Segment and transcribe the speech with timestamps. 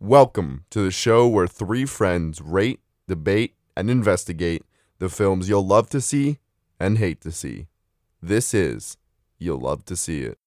[0.00, 4.62] Welcome to the show where three friends rate, debate, and investigate
[5.00, 6.38] the films you'll love to see
[6.78, 7.66] and hate to see.
[8.22, 8.96] This is
[9.40, 10.38] You'll Love to See It.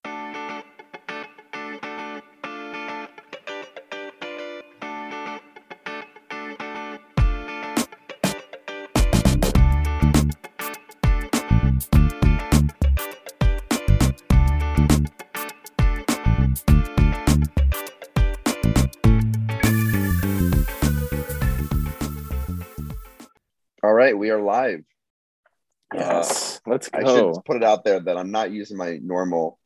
[27.01, 27.33] I go.
[27.33, 29.59] should put it out there that I'm not using my normal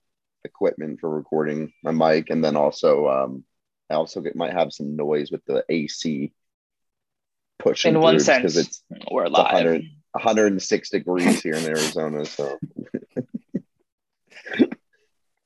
[0.43, 3.43] equipment for recording my mic, and then also um,
[3.89, 6.31] I also get, might have some noise with the AC
[7.59, 9.53] pushing in one through because it's we're it's live.
[9.53, 12.25] 100 106 degrees here in Arizona.
[12.25, 12.57] So,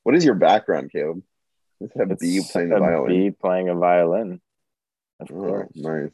[0.04, 1.24] what is your background, Caleb?
[1.80, 3.08] Let's have It's bee playing a violin.
[3.08, 4.42] bee playing a violin.
[5.20, 5.70] Of Oh, course.
[5.76, 6.12] nice.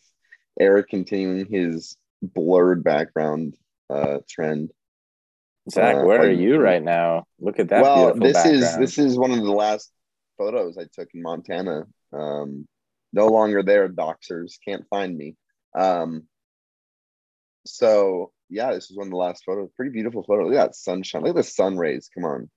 [0.60, 3.56] Eric continuing his blurred background
[3.89, 4.72] uh, trend.
[5.69, 7.25] Zach, Uh, where are you right now?
[7.39, 9.91] Look at that well, beautiful this is this is one of the last
[10.38, 11.85] photos I took in Montana.
[12.13, 12.67] Um,
[13.13, 15.36] no longer there, doxers can't find me.
[15.75, 16.27] Um,
[17.66, 19.71] so yeah, this is one of the last photos.
[19.75, 20.45] Pretty beautiful photo.
[20.45, 21.21] Look at that sunshine.
[21.21, 22.09] Look at the sun rays.
[22.13, 22.49] Come on,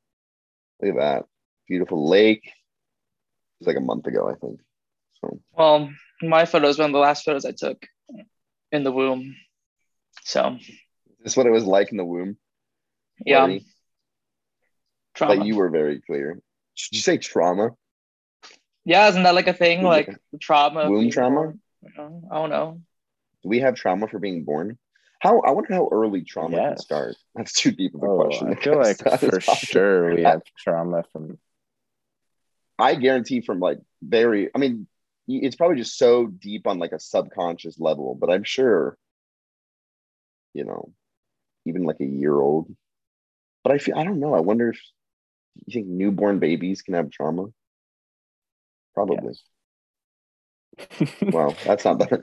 [0.83, 1.25] look at that
[1.67, 2.53] beautiful lake.
[3.61, 4.61] It's like a month ago, I think.
[5.21, 7.87] So Well, my photo is one of the last photos I took
[8.71, 9.35] in the womb.
[10.25, 10.69] So is
[11.25, 12.37] this what it was like in the womb?
[13.25, 13.65] Yeah, Lori?
[15.15, 15.37] trauma.
[15.37, 16.35] But you were very clear.
[16.35, 17.71] Did you say trauma?
[18.85, 19.83] yeah, isn't that like a thing?
[19.83, 20.09] Like
[20.41, 20.81] trauma.
[20.81, 21.35] of Womb trauma?
[21.35, 21.61] born?
[21.83, 22.81] You I don't know.
[23.43, 24.79] Do we have trauma for being born?
[25.21, 27.17] How I wonder how early trauma can start.
[27.35, 28.49] That's too deep of a Oh, question.
[28.49, 31.39] I feel like for sure we have trauma from.
[32.79, 34.51] I guarantee from like very.
[34.55, 34.87] I mean,
[35.27, 38.97] it's probably just so deep on like a subconscious level, but I'm sure.
[40.55, 40.93] You know,
[41.67, 42.75] even like a year old.
[43.69, 44.33] But I feel I don't know.
[44.35, 44.81] I wonder if
[45.67, 47.49] you think newborn babies can have trauma.
[48.95, 49.35] Probably.
[51.33, 52.23] Well, that's not that.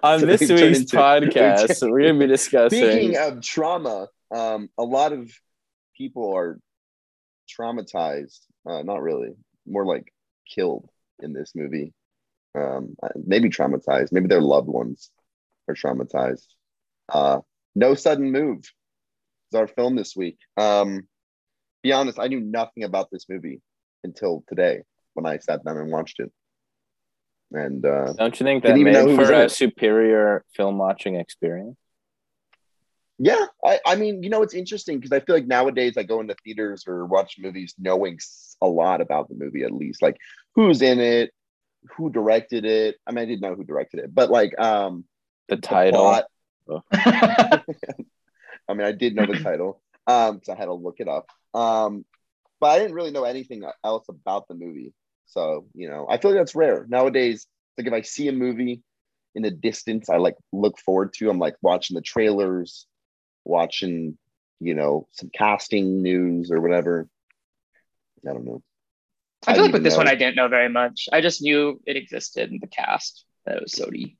[0.02, 2.82] On So this week's into- podcast, we're going to be discussing.
[2.82, 5.30] Speaking of trauma, um, a lot of
[5.96, 6.58] people are
[7.48, 8.40] traumatized.
[8.68, 9.34] Uh, not really,
[9.66, 10.12] more like
[10.52, 10.88] killed
[11.20, 11.92] in this movie.
[12.56, 14.10] Um, maybe traumatized.
[14.10, 15.10] Maybe their loved ones
[15.68, 16.46] are traumatized.
[17.12, 17.40] Uh,
[17.76, 18.64] no sudden move
[19.50, 20.38] is our film this week.
[20.56, 21.06] Um,
[21.82, 23.60] be honest, I knew nothing about this movie
[24.04, 24.82] until today
[25.14, 26.30] when I sat down and watched it.
[27.52, 31.76] And uh, Don't you think that even made for a superior film watching experience?
[33.18, 36.20] Yeah, I, I mean, you know, it's interesting because I feel like nowadays I go
[36.20, 38.18] into theaters or watch movies knowing
[38.62, 40.18] a lot about the movie, at least like
[40.54, 41.32] who's in it,
[41.96, 42.96] who directed it.
[43.06, 45.04] I mean, I didn't know who directed it, but like um
[45.48, 46.00] The the title.
[46.00, 46.84] plot.
[48.68, 51.26] I mean, I did know the title, um, so I had to look it up.
[51.54, 52.04] Um,
[52.60, 54.92] but I didn't really know anything else about the movie.
[55.26, 57.46] So you know, I feel like that's rare nowadays.
[57.76, 58.82] Like if I see a movie
[59.34, 61.30] in the distance, I like look forward to.
[61.30, 62.86] I'm like watching the trailers,
[63.44, 64.18] watching
[64.60, 67.08] you know some casting news or whatever.
[68.28, 68.62] I don't know.
[69.46, 70.08] I feel like with this one.
[70.08, 71.08] I didn't know very much.
[71.12, 73.24] I just knew it existed in the cast.
[73.46, 74.16] That it was Sodi.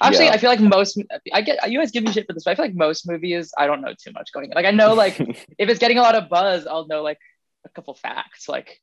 [0.00, 0.32] Actually, Yeah.
[0.32, 1.00] I feel like most.
[1.32, 3.52] I get you guys give me shit for this, but I feel like most movies
[3.58, 4.50] I don't know too much going.
[4.54, 5.18] Like I know like
[5.58, 7.18] if it's getting a lot of buzz, I'll know like
[7.64, 8.80] a couple facts, like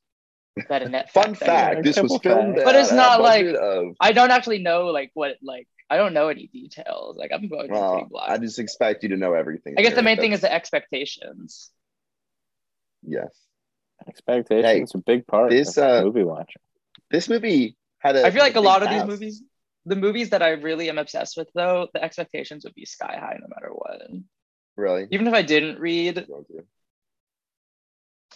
[0.68, 1.74] that a net Fun fact.
[1.74, 2.60] fact: this was filmed.
[2.64, 6.28] But it's not like- of I don't actually know like what like I don't know
[6.28, 7.16] any details.
[7.16, 8.32] Like I'm going pretty Well, blind.
[8.32, 9.74] I just expect you to know everything.
[9.78, 10.04] I guess the Eric.
[10.04, 11.70] main thing is the expectations.
[13.02, 13.30] yes.
[14.06, 16.62] Expectations are a big part this, of uh, movie watching.
[17.10, 18.24] This movie had a.
[18.24, 19.42] I feel like a big lot of these movies,
[19.88, 23.38] the movies that I really am obsessed with, though, the expectations would be sky high
[23.40, 24.02] no matter what.
[24.76, 25.08] Really?
[25.10, 26.26] Even if I didn't read,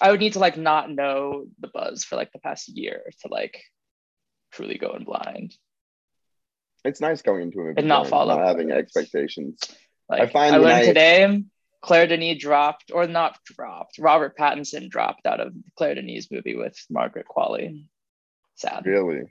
[0.00, 3.28] I would need to like not know the buzz for like the past year to
[3.28, 3.62] like
[4.52, 5.54] truly go in blind.
[6.84, 9.60] It's nice going into a movie And not follow not having expectations.
[10.08, 11.44] Like I I, find when learned I- today,
[11.82, 13.98] Claire Denis dropped or not dropped.
[13.98, 17.86] Robert Pattinson dropped out of Claire Denis movie with Margaret Qualley.
[18.56, 18.86] Sad.
[18.86, 19.22] Really?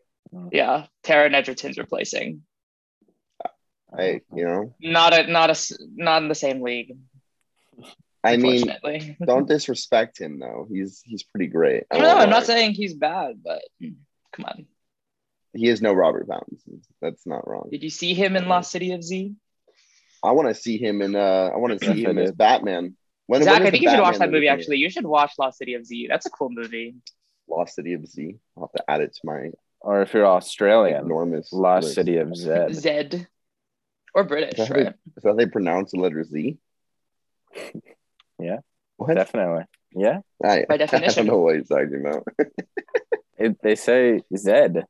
[0.51, 2.43] Yeah, Taron Egerton's replacing.
[3.93, 6.97] I, you know, Not a not a not in the same league.
[8.23, 8.73] I mean,
[9.25, 10.67] don't disrespect him though.
[10.69, 11.83] He's he's pretty great.
[11.91, 13.95] I no, I'm not saying he's bad, but mm,
[14.31, 14.65] come on.
[15.53, 16.81] he is no Robert Pattinson.
[17.01, 17.67] That's not wrong.
[17.69, 19.35] Did you see him in Lost City of Z?
[20.23, 21.15] I want to see him in.
[21.15, 22.95] uh I want to see him as Batman.
[23.27, 24.47] When, Zach, when is I think you should watch that movie.
[24.47, 26.07] Actually, you should watch Lost City of Z.
[26.09, 26.95] That's a cool movie.
[27.49, 28.37] Lost City of Z.
[28.55, 29.49] I'll have to add it to my
[29.81, 31.95] Or if you're Australian, enormous Lost list.
[31.95, 32.73] City of Zed.
[32.75, 33.27] Zed.
[34.13, 34.95] Or British, Is that, how they, right?
[35.17, 36.57] is that how they pronounce the letter Z?
[38.39, 38.57] Yeah.
[38.97, 39.15] What?
[39.15, 39.63] Definitely.
[39.93, 40.19] Yeah.
[40.43, 41.25] I, By I definition.
[41.25, 42.27] don't know what he's talking about.
[43.37, 44.85] It, they say Zed.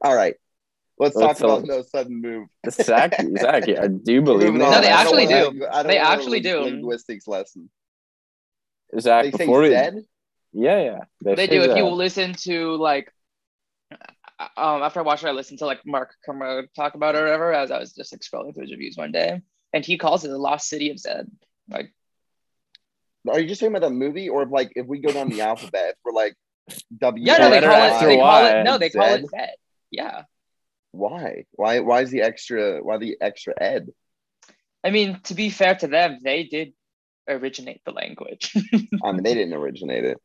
[0.00, 0.36] All right.
[1.00, 2.46] Let's Let's talk about no sudden move.
[2.70, 4.64] Zach, Zach, I do believe Moving me?
[4.64, 4.70] on.
[4.70, 5.66] No, they actually do.
[5.68, 6.60] I They actually do.
[6.60, 7.68] Linguistics lesson.
[9.00, 10.04] Zach, They say before we, Zed?
[10.52, 11.62] yeah, yeah, They say do.
[11.62, 13.12] If you listen to like,
[14.38, 17.24] um, after I watched it, I listened to like Mark Kermode talk about it or
[17.24, 17.52] whatever.
[17.52, 19.40] As I was just like scrolling through his reviews one day,
[19.72, 21.30] and he calls it the lost city of Zed.
[21.68, 21.94] Like,
[23.28, 25.42] Are you just talking about that movie, or if, like if we go down the
[25.42, 26.34] alphabet, we're like
[26.98, 27.24] W?
[27.24, 28.06] yeah, no, they call it.
[28.06, 28.64] They call it.
[28.64, 29.30] No, they call it Zed?
[29.30, 29.54] Zed.
[29.90, 30.22] Yeah,
[30.90, 31.44] Why?
[31.52, 31.80] Why?
[31.80, 32.82] Why is the extra?
[32.82, 33.90] Why the extra ed?
[34.82, 36.74] I mean, to be fair to them, they did
[37.28, 38.52] originate the language.
[39.02, 40.20] I mean, they didn't originate it.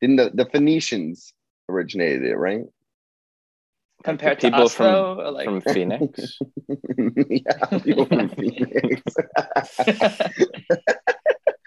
[0.00, 1.32] Didn't the, the Phoenicians
[1.68, 2.62] originated it, right?
[4.04, 6.38] Compared to People us, from- though, like, from Phoenix.
[6.68, 9.02] yeah, people from Phoenix.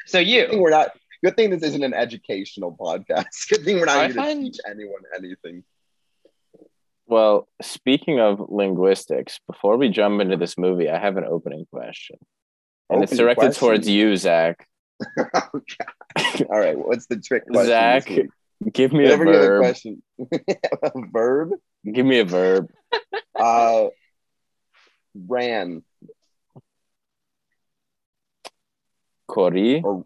[0.06, 0.92] so Good thing you, we're not.
[1.24, 3.50] Good thing this isn't an educational podcast.
[3.50, 5.64] Good thing we're not I here to teach anyone anything.
[7.06, 12.18] Well, speaking of linguistics, before we jump into this movie, I have an opening question.
[12.90, 13.60] And it's directed question?
[13.60, 14.68] towards you, Zach.
[15.18, 16.46] Okay.
[16.50, 16.78] All right.
[16.78, 17.68] What's the trick question?
[17.68, 18.30] Zach, this week?
[18.74, 19.62] Give me Whatever a your other verb.
[19.64, 20.04] question.
[20.84, 21.50] a verb.
[21.92, 22.68] Give me a verb.
[23.34, 23.88] Uh,
[25.28, 25.82] ran
[29.28, 30.06] Corri, or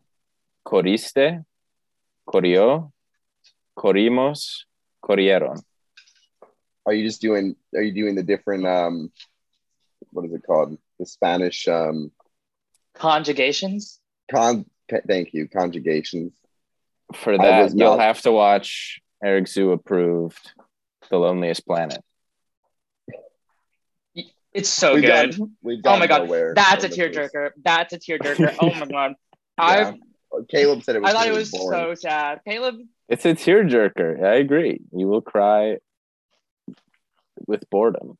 [0.63, 1.44] corriste,
[2.25, 2.92] corrió,
[3.75, 4.66] corrimos,
[5.04, 5.62] corrieron.
[6.86, 7.56] are you just doing?
[7.75, 8.66] Are you doing the different?
[8.66, 9.12] Um,
[10.12, 10.78] what is it called?
[11.00, 12.12] The Spanish um,
[12.94, 14.00] conjugations.
[14.31, 14.66] con.
[15.08, 15.48] Thank you.
[15.50, 16.34] Conjugations.
[17.13, 20.54] For that, you'll not- have to watch Eric Zoo approved
[21.10, 22.00] The Loneliest Planet.
[24.54, 25.31] It's so We've good.
[25.31, 26.98] gotten- we've Oh my god, that's a with this.
[26.98, 27.50] tearjerker.
[27.63, 28.56] That's a tearjerker.
[28.62, 29.16] Oh my god,
[29.60, 29.92] Yeah.
[29.94, 31.12] I Caleb said it was.
[31.12, 31.80] I thought it was boring.
[31.80, 32.40] so sad.
[32.48, 32.75] Caleb,
[33.10, 34.24] It's a tearjerker.
[34.24, 34.80] I agree.
[34.94, 35.78] You will cry
[37.48, 38.18] with boredom.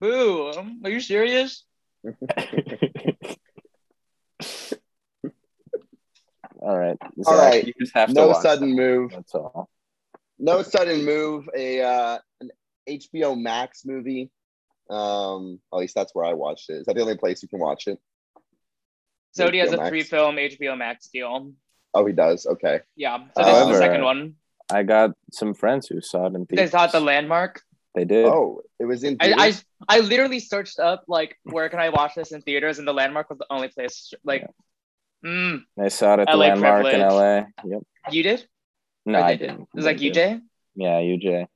[0.00, 0.52] boo.
[0.84, 1.64] Are you serious?
[6.60, 6.96] all right.
[7.26, 7.66] All Zach, right.
[7.66, 8.76] You just have to No watch sudden that.
[8.82, 9.10] move.
[9.12, 9.68] That's all.
[10.38, 11.48] No sudden move.
[11.56, 12.50] A uh, an
[12.88, 14.30] HBO Max movie.
[14.88, 16.74] Um, at least that's where I watched it.
[16.74, 17.98] Is that the only place you can watch it?
[19.36, 19.88] Zodi has a Max.
[19.88, 21.52] three film HBO Max deal.
[21.94, 22.46] Oh, he does.
[22.46, 22.80] Okay.
[22.94, 24.34] Yeah, so this is the second one.
[24.70, 26.48] I got some friends who saw it in theaters.
[26.48, 26.92] They theaters.
[26.92, 27.62] saw the landmark.
[27.94, 28.26] They did.
[28.26, 29.16] Oh, it was in.
[29.20, 29.32] I,
[29.88, 29.96] I?
[29.96, 33.30] I literally searched up like where can I watch this in theaters, and the landmark
[33.30, 34.12] was the only place.
[34.24, 34.46] Like,
[35.24, 37.00] mm, They saw it at the LA landmark in.
[37.00, 37.44] LA.
[37.64, 37.82] Yep.
[38.10, 38.46] you did?
[39.04, 39.46] No, I did?
[39.46, 39.62] didn't.
[39.62, 40.38] It was like They you, did.
[40.38, 40.40] Jay.
[40.74, 41.46] Yeah, UJ.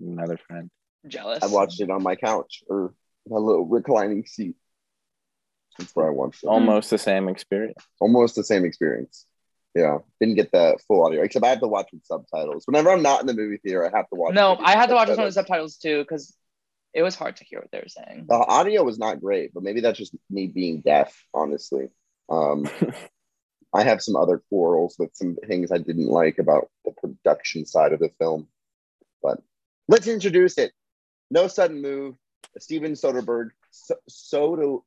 [0.00, 0.70] Another friend.
[1.06, 1.42] Jealous.
[1.42, 2.92] I watched it on my couch or
[3.28, 4.56] my little reclining seat.
[5.78, 6.48] That's where I watched it.
[6.48, 7.82] Almost the same experience.
[8.00, 9.26] Almost the same experience.
[9.74, 12.64] Yeah, didn't get the full audio except I have to watch with subtitles.
[12.66, 14.34] Whenever I'm not in the movie theater, I have to watch.
[14.34, 15.74] No, I had to watch this one with subtitles.
[15.74, 16.34] subtitles too because
[16.94, 18.24] it was hard to hear what they were saying.
[18.26, 21.14] The audio was not great, but maybe that's just me being deaf.
[21.34, 21.88] Honestly,
[22.28, 22.68] um,
[23.74, 27.92] I have some other quarrels with some things I didn't like about the production side
[27.92, 28.48] of the film.
[29.22, 29.38] But
[29.88, 30.72] let's introduce it.
[31.30, 32.14] No sudden move.
[32.58, 33.50] Steven Soderbergh.
[33.70, 34.78] So, Soda.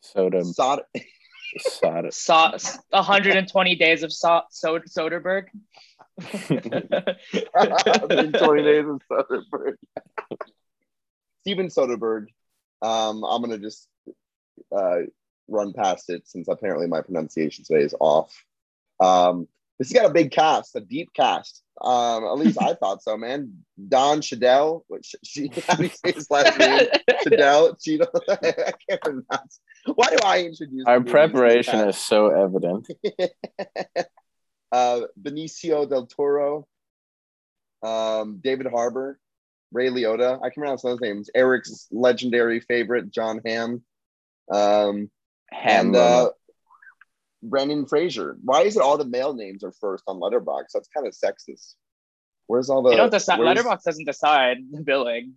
[0.00, 0.44] Soda.
[0.44, 0.82] Soda.
[1.58, 2.10] Soda.
[2.12, 2.50] Saw
[2.90, 5.46] 120 days of so- so- Soderbergh.
[6.16, 9.76] 120 days of Soderbergh.
[11.42, 12.26] Steven Soderbergh.
[12.82, 13.88] Um, I'm gonna just
[14.74, 15.00] uh,
[15.48, 18.32] run past it since apparently my pronunciation today is off.
[19.00, 19.48] Um,
[19.78, 21.62] this has got a big cast, a deep cast.
[21.80, 23.64] Um, at least I thought so, man.
[23.88, 26.86] Don Shadell, which she how do you say his last name?
[27.24, 28.06] Shadell, Cheeto.
[28.28, 29.60] I can't pronounce.
[29.94, 32.88] Why do I introduce Our preparation is so evident.
[34.72, 36.66] uh, Benicio del Toro,
[37.82, 39.18] um, David Harbour,
[39.72, 40.38] Ray Liotta.
[40.42, 41.28] I can pronounce those names.
[41.34, 43.82] Eric's legendary favorite, John Hamm,
[44.50, 45.10] um,
[45.54, 46.30] Ham and uh,
[47.42, 48.36] Brendan Fraser.
[48.42, 50.72] Why is it all the male names are first on Letterboxd?
[50.74, 51.74] That's kind of sexist.
[52.46, 52.90] Where's all the?
[52.90, 53.38] they don't decide.
[53.38, 55.34] Letterboxd doesn't decide the billing.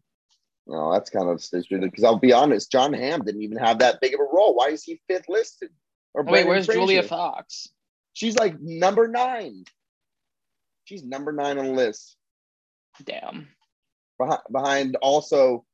[0.66, 1.82] No, that's kind of stupid.
[1.82, 4.56] Because I'll be honest, John Hamm didn't even have that big of a role.
[4.56, 5.70] Why is he fifth listed?
[6.14, 7.70] Or Wait, Brendan where's Julia Fox?
[8.14, 9.64] She's like number nine.
[10.86, 12.18] She's number nine on the list.
[13.04, 13.48] Damn.
[14.18, 15.66] Behind, behind also,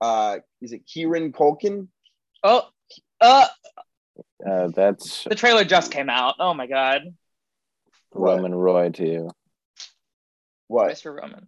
[0.00, 1.88] uh, is it Kieran Culkin?
[2.42, 2.62] Oh,
[3.20, 3.46] uh,
[4.46, 6.34] Uh, that's The trailer just came out.
[6.38, 7.02] Oh my god,
[8.10, 8.36] What?
[8.36, 9.30] Roman Roy to you.
[10.68, 10.92] What?
[10.92, 11.14] Mr.
[11.14, 11.46] Roman.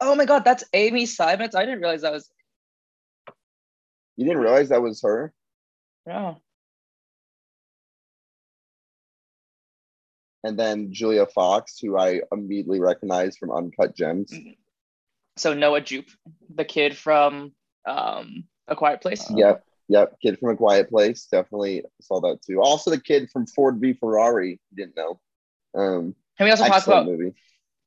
[0.00, 1.54] Oh my god, that's Amy Seimetz.
[1.54, 2.28] I didn't realize that was.
[4.16, 5.32] You didn't realize that was her?
[6.06, 6.38] No.
[10.44, 14.32] And then Julia Fox, who I immediately recognized from Uncut Gems.
[15.36, 16.10] So Noah Jupe,
[16.54, 17.52] the kid from
[17.88, 19.28] um, A Quiet Place.
[19.30, 20.16] Uh, Yep, yep.
[20.20, 21.26] Kid from A Quiet Place.
[21.30, 22.60] Definitely saw that too.
[22.60, 24.60] Also, the kid from Ford v Ferrari.
[24.74, 25.20] Didn't know.
[25.74, 27.34] Um, Can we also talk about movie.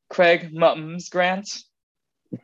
[0.10, 1.64] Craig muMs Grant?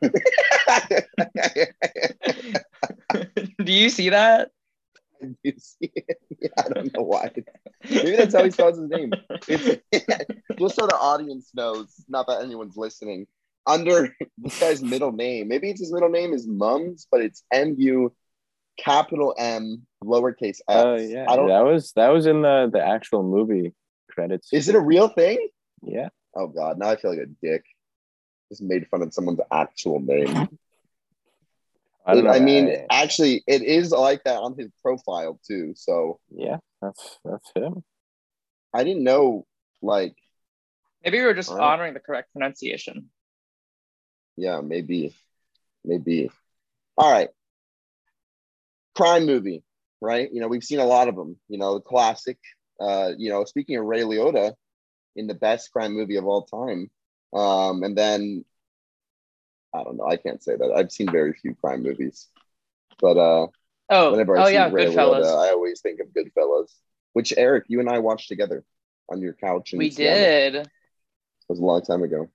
[3.64, 4.50] Do you see that?
[5.42, 6.52] You see it?
[6.58, 7.30] I don't know why.
[7.88, 9.12] Maybe that's how he spells his name.
[9.48, 9.82] It's,
[10.58, 13.26] just so the audience knows, not that anyone's listening.
[13.66, 17.76] Under this guy's middle name, maybe it's his middle name is Mums, but it's M
[17.78, 18.12] U
[18.76, 20.84] capital M lowercase f.
[20.84, 21.48] Oh yeah, I don't.
[21.48, 23.74] that was that was in the the actual movie
[24.10, 24.52] credits.
[24.52, 25.48] Is it a real thing?
[25.82, 26.08] Yeah.
[26.34, 27.64] Oh God, now I feel like a dick.
[28.50, 30.48] Just made fun of someone's actual name.
[32.06, 32.30] I don't know.
[32.30, 35.72] I mean, I- actually, it is like that on his profile too.
[35.76, 37.82] So yeah, that's that's him.
[38.74, 39.46] I didn't know.
[39.80, 40.16] Like,
[41.04, 41.64] Maybe we were just All right.
[41.72, 43.10] honoring the correct pronunciation.
[44.36, 45.14] yeah, maybe,
[45.84, 46.30] maybe.
[46.96, 47.28] All right.
[48.94, 49.62] Crime movie,
[50.00, 50.28] right?
[50.32, 51.36] You know, we've seen a lot of them.
[51.48, 52.38] You know, the classic.
[52.80, 54.54] Uh, you know, speaking of Ray Liotta,
[55.16, 56.90] in the best crime movie of all time.
[57.32, 58.44] Um, and then
[59.74, 60.06] I don't know.
[60.06, 60.72] I can't say that.
[60.76, 62.28] I've seen very few crime movies,
[63.00, 63.46] but uh,
[63.90, 66.72] Oh, whenever I oh see yeah, Ray Liotta, I always think of Goodfellas,
[67.12, 68.64] which Eric, you and I watched together
[69.10, 69.72] on your couch.
[69.72, 70.16] in we Seattle.
[70.16, 70.54] did.
[70.54, 70.68] It
[71.48, 72.28] was a long time ago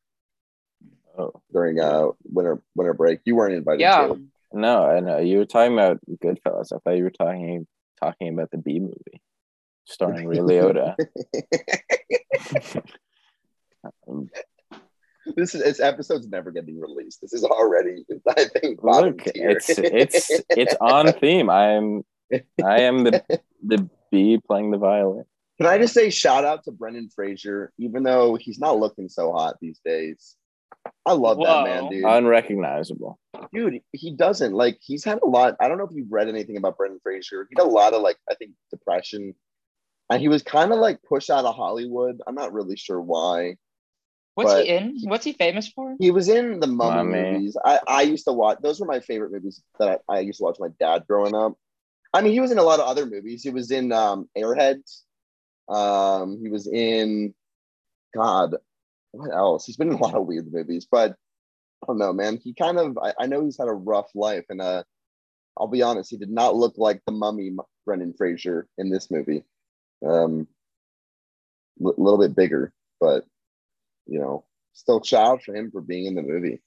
[1.17, 3.21] Oh during uh winter winter break.
[3.25, 3.81] You weren't invited.
[3.81, 4.05] Yeah.
[4.05, 4.21] Caleb.
[4.51, 6.73] No, I know uh, you were talking about Goodfellas.
[6.73, 7.67] I thought you were talking
[8.01, 9.21] talking about the Bee Movie,
[9.85, 10.95] starring Ray Liotta.
[15.35, 17.21] This is this episode's never getting released.
[17.21, 19.51] This is already, I think, Look, tier.
[19.51, 21.49] it's it's it's on theme.
[21.49, 22.03] I'm
[22.63, 23.23] I am the
[23.63, 25.25] the bee playing the violin.
[25.57, 29.31] Can I just say shout out to Brendan Fraser, even though he's not looking so
[29.31, 30.35] hot these days.
[31.05, 32.05] I love that man, dude.
[32.05, 33.19] Unrecognizable.
[33.53, 35.55] dude, he doesn't like he's had a lot.
[35.59, 37.47] I don't know if you've read anything about Brendan Fraser.
[37.49, 39.33] He had a lot of like I think depression,
[40.09, 42.21] and he was kind of like pushed out of Hollywood.
[42.27, 43.55] I'm not really sure why.
[44.35, 44.95] What's he in?
[45.03, 45.95] What's he famous for?
[45.99, 47.31] He was in the Mummy Mummy.
[47.31, 47.57] movies.
[47.63, 48.59] I I used to watch.
[48.61, 51.35] Those were my favorite movies that I, I used to watch with my dad growing
[51.35, 51.55] up.
[52.13, 53.43] I mean, he was in a lot of other movies.
[53.43, 55.01] He was in um, Airheads.
[55.67, 57.33] Um, he was in
[58.15, 58.55] God.
[59.11, 59.65] What else?
[59.65, 61.15] He's been in a lot of weird movies, but
[61.83, 62.37] I don't know, man.
[62.37, 62.97] He kind of.
[62.97, 64.83] I, I know he's had a rough life, and uh,
[65.57, 67.51] I'll be honest, he did not look like the Mummy
[67.85, 69.43] Brendan Fraser in this movie.
[70.05, 70.47] Um,
[71.81, 73.25] a little bit bigger, but
[74.05, 76.61] you know, still shout out for him for being in the movie.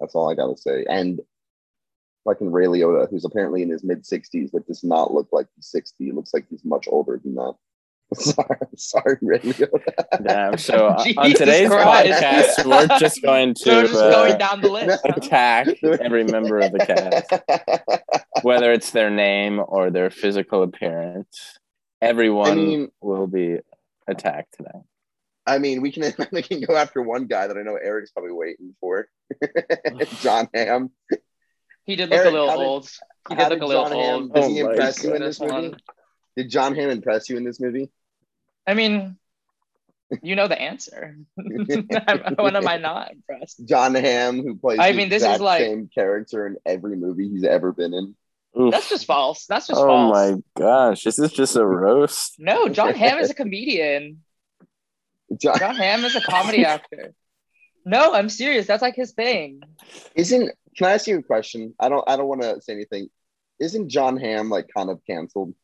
[0.00, 0.84] That's all I gotta say.
[0.88, 1.20] And
[2.24, 5.68] fucking Ray Liotta, who's apparently in his mid 60s, but does not look like he's
[5.68, 6.04] 60.
[6.04, 7.54] He looks like he's much older than that.
[8.34, 10.24] sorry, sorry, Ray Liotta.
[10.26, 10.58] Damn.
[10.58, 12.22] So uh, on today's Christ.
[12.22, 15.04] podcast, we're just going to So just uh, going down the list.
[15.04, 15.68] attack
[16.00, 21.58] every member of the cast, whether it's their name or their physical appearance.
[22.02, 23.58] Everyone I mean- will be
[24.06, 24.80] attacked today.
[25.48, 28.32] I mean, we can we can go after one guy that I know Eric's probably
[28.32, 29.08] waiting for.
[30.20, 30.90] John Hamm.
[31.84, 32.90] He did look Eric, a little how did- old.
[33.28, 34.34] He did look did a little John Hamm- old.
[34.34, 35.74] Did Oh he impress you in this this movie?
[36.36, 37.88] Did John Hamm impress you in this movie?
[38.66, 39.16] I mean,
[40.22, 41.18] you know the answer.
[41.36, 43.66] when am I not impressed?
[43.66, 46.96] John Hamm, who plays I the mean, this is exact like- same character in every
[46.96, 48.14] movie he's ever been in.
[48.58, 48.72] Oof.
[48.72, 49.44] That's just false.
[49.46, 50.16] That's just oh false.
[50.16, 52.36] Oh my gosh, this is just a roast?
[52.38, 54.22] No, John Hamm is a comedian.
[55.38, 57.12] John, John Hamm is a comedy actor.
[57.84, 58.66] No, I'm serious.
[58.66, 59.60] That's like his thing.
[60.14, 61.74] isn't can I ask you a question?
[61.78, 63.08] I don't I don't want to say anything.
[63.60, 65.54] Isn't John Hamm like kind of canceled?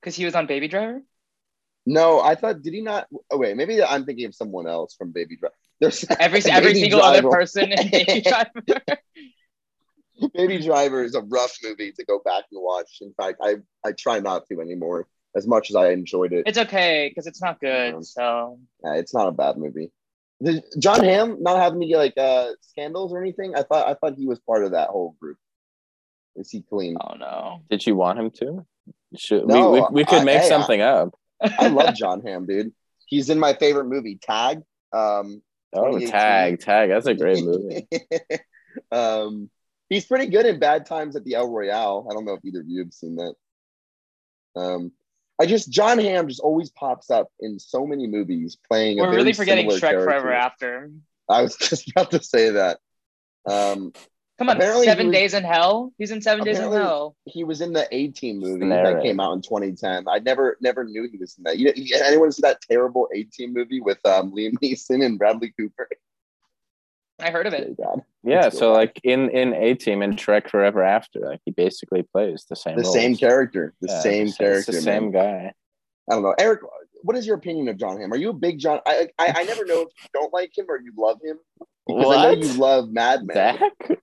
[0.00, 1.02] Because he was on Baby Driver.
[1.86, 3.06] No, I thought did he not?
[3.30, 5.54] Oh wait, maybe I'm thinking of someone else from Baby Driver.
[5.80, 8.82] There's Every every Baby single other person in Baby Driver.
[10.34, 12.98] Baby Driver is a rough movie to go back and watch.
[13.00, 15.06] In fact, I I try not to anymore.
[15.36, 17.94] As much as I enjoyed it, it's okay because it's not good.
[17.94, 19.92] Um, So uh, it's not a bad movie.
[20.42, 23.54] Did John Hamm not have any like uh scandals or anything?
[23.54, 25.36] I thought I thought he was part of that whole group.
[26.36, 26.96] Is he clean?
[27.00, 27.62] oh no.
[27.70, 28.66] Did you want him to?
[29.16, 31.14] Should, No, we, we, we could I- make hey, something up.
[31.42, 32.72] I love John Hamm, dude.
[33.06, 34.62] He's in my favorite movie, Tag.
[34.92, 35.42] Um,
[35.74, 36.88] Oh, tag, tag.
[36.88, 37.86] That's a great movie.
[38.90, 39.50] um,
[39.90, 42.06] he's pretty good in Bad Times at the El Royale.
[42.10, 43.34] I don't know if either of you have seen that.
[44.56, 44.92] Um,
[45.38, 48.98] I just John Hamm just always pops up in so many movies playing.
[48.98, 50.32] a We're very really forgetting similar Shrek Forever.
[50.32, 50.90] After.
[51.28, 52.78] I was just about to say that.
[53.46, 53.92] Um,
[54.38, 55.92] Come on, Apparently Seven was- Days in Hell.
[55.98, 57.16] He's in Seven Days in Hell.
[57.24, 58.94] he was in the A Team movie Narrator.
[58.98, 60.06] that came out in 2010.
[60.08, 61.58] I never never knew he was in that.
[61.58, 65.52] You, you- anyone see that terrible A Team movie with um, Liam Neeson and Bradley
[65.58, 65.88] Cooper?
[67.20, 67.76] I heard of it.
[68.22, 71.50] Yeah, It's so so like in in A Team and Shrek Forever After, like he
[71.50, 72.76] basically plays the same.
[72.76, 72.94] The roles.
[72.94, 73.74] same character.
[73.80, 74.70] The Yeah, same it's character.
[74.70, 75.52] the same guy.
[76.08, 76.60] I don't know, Eric.
[77.02, 78.12] What is your opinion of John Hamm?
[78.12, 78.78] Are you a big John?
[78.86, 81.38] I I, I never know if you don't like him or you love him.
[81.88, 83.34] Because I know you love Mad Men.
[83.58, 83.98] Zach?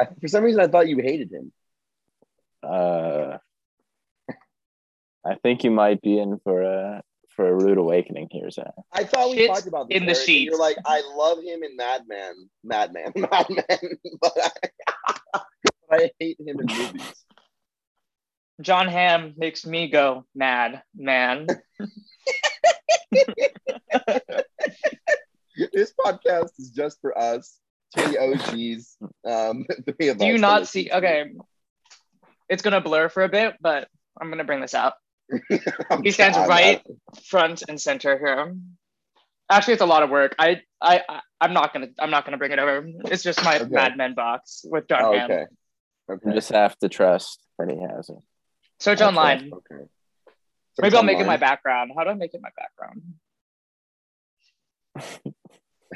[0.00, 1.52] I, for some reason, I thought you hated him.
[2.62, 3.38] Uh,
[5.24, 7.02] I think you might be in for a
[7.36, 8.72] for a rude awakening here, Zach.
[8.92, 9.96] I thought we Shit talked about this.
[9.96, 10.50] in the Eric, and sheets.
[10.50, 14.50] You're like, I love him in Madman, Madman, Mad Men, Mad Men, but I,
[15.32, 15.42] but
[16.02, 17.24] I hate him in movies.
[18.60, 21.46] John Hamm makes me go mad, man.
[25.72, 27.58] this podcast is just for us,
[27.94, 28.96] three OGs.
[29.26, 29.66] Um,
[29.96, 30.84] three of Do you not see?
[30.84, 31.32] to Okay,
[32.48, 33.88] it's gonna blur for a bit, but
[34.20, 34.94] I'm gonna bring this out.
[36.02, 36.82] He stands God, right
[37.24, 38.54] front and center here.
[39.48, 40.34] Actually, it's a lot of work.
[40.38, 42.86] I, I, I I'm not gonna, I'm not gonna bring it over.
[43.06, 43.68] It's just my Okay.
[43.68, 45.30] Mad Men box with John Oh, Hamm.
[45.30, 45.44] okay.
[46.08, 46.32] You Okay.
[46.32, 48.16] just have to trust that he has it.
[48.80, 49.06] Search Okay.
[49.08, 49.52] online.
[49.52, 49.84] Okay.
[50.80, 51.92] Maybe I'll make it my background.
[51.96, 53.02] How do I make it my background?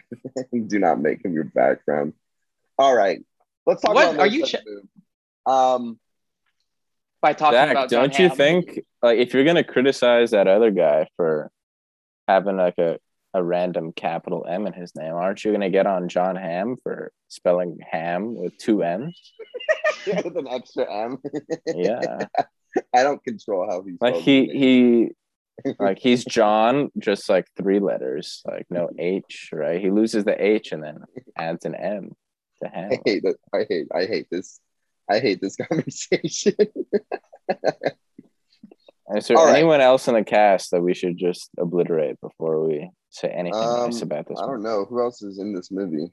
[0.67, 2.15] Do not make him your background.
[2.79, 3.25] All right.
[3.67, 4.15] Let's talk What?
[4.15, 5.99] about Are you Such ch- Um,
[7.23, 8.37] By talking Zach, about don't you Hamm.
[8.37, 11.51] think like if you're gonna criticize that other guy for
[12.29, 12.99] having like a,
[13.33, 17.13] a random capital M in his name, aren't you gonna get on John Hamm for
[17.29, 19.33] spelling ham with two M's?
[20.07, 21.19] with an extra M.
[21.67, 22.27] Yeah.
[22.95, 25.11] I don't control how he like he he
[25.79, 29.81] like he's John, just like three letters, like no H, right?
[29.81, 30.99] He loses the H and then
[31.37, 32.11] adds an M
[32.63, 32.91] to him.
[32.93, 33.37] I hate that.
[33.53, 33.87] I hate.
[33.95, 34.61] I hate this.
[35.11, 36.55] I hate this conversation.
[39.15, 39.57] Is there All right.
[39.57, 44.01] anyone else in the cast that we should just obliterate before we say anything nice
[44.01, 44.39] Um, about this?
[44.39, 44.53] I movie?
[44.55, 46.11] don't know who else is in this movie.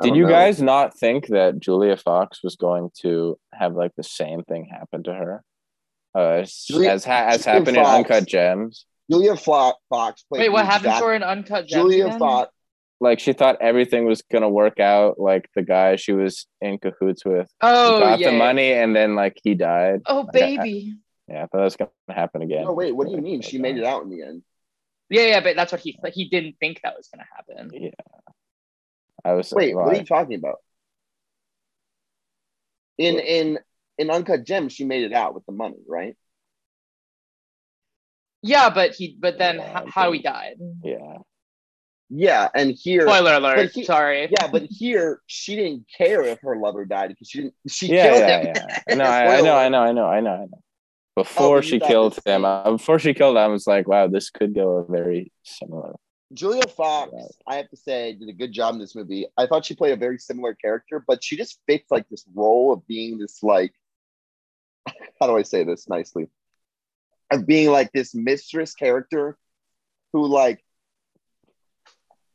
[0.00, 0.28] I Did you know.
[0.30, 5.04] guys not think that Julia Fox was going to have like the same thing happen
[5.04, 5.44] to her?
[6.14, 8.86] Uh, as Julia- as, ha- as Julia happened in Uncut Gems.
[9.10, 10.40] Julia Flo- Fox played.
[10.40, 11.82] Wait, what happened exact- to her in Uncut Gems?
[11.82, 12.18] Julia again?
[12.18, 12.50] Fox.
[13.00, 15.18] Like she thought everything was gonna work out.
[15.18, 18.30] Like the guy she was in cahoots with Oh got yeah.
[18.30, 20.02] the money, and then like he died.
[20.06, 20.94] Oh Like, I- baby.
[21.28, 22.64] Yeah, I thought that was gonna happen again.
[22.68, 23.40] Oh wait, what do you mean?
[23.42, 24.42] She made it out in the end.
[25.10, 26.12] Yeah, yeah, but that's what he like.
[26.14, 27.70] He didn't think that was gonna happen.
[27.72, 27.90] Yeah,
[29.24, 29.50] I was.
[29.52, 30.56] Wait, well, what are you talking about?
[32.98, 33.58] In in
[33.98, 36.16] in Uncut Gems, she made it out with the money, right?
[38.42, 40.56] Yeah, but he, but then Yeah, how he died.
[40.82, 41.18] yeah,
[42.10, 43.70] Yeah, and here, Spoiler alert.
[43.72, 44.28] he- Sorry.
[44.30, 47.54] yeah, but here she didn't care if her lover died because she didn't.
[47.68, 48.56] She yeah, killed yeah, him.
[48.56, 48.78] yeah.
[48.96, 50.62] No, I, I know, I know, I know, I know, I know.
[51.14, 52.44] Before but you she killed him, same.
[52.44, 55.94] uh, before she killed him, I was like, wow, this could go very similar.
[56.32, 57.30] Julia Fox, Right.
[57.46, 59.26] I have to say, did a good job in this movie.
[59.36, 62.72] I thought she played a very similar character, but she just fits like this role
[62.72, 63.74] of being this like,
[65.20, 66.28] how do I say this nicely?
[67.30, 69.38] Of being like this mistress character
[70.12, 70.62] who like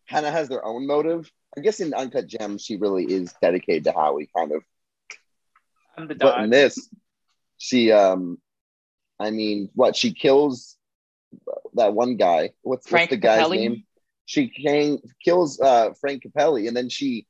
[0.10, 1.32] kind of has their own motive.
[1.56, 4.64] I guess in Uncut Gems, she really is dedicated to Howie, kind of.
[5.98, 6.90] I'm the But in this,
[7.58, 8.40] she um,
[9.20, 10.78] I mean, what she kills
[11.74, 12.52] that one guy.
[12.62, 13.56] What's, what's the guy's Capelli?
[13.58, 13.84] name?
[14.26, 17.28] She can, kills uh, Frank Capelli, and then she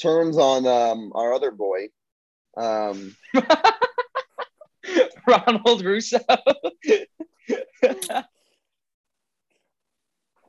[0.00, 1.88] turns on um, our other boy.
[2.56, 3.16] Um,
[5.26, 6.18] Ronald Russo.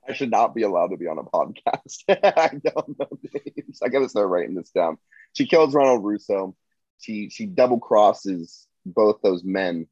[0.10, 2.04] I should not be allowed to be on a podcast.
[2.10, 3.80] I don't know names.
[3.84, 4.98] I gotta start writing this down.
[5.34, 6.56] She kills Ronald Russo.
[7.00, 9.88] She she double crosses both those men,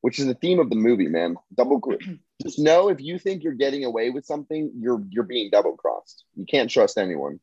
[0.00, 1.36] which is the theme of the movie, man.
[1.54, 1.96] Double cr-
[2.42, 6.24] just know if you think you're getting away with something, you're you're being double crossed.
[6.34, 7.38] You can't trust anyone,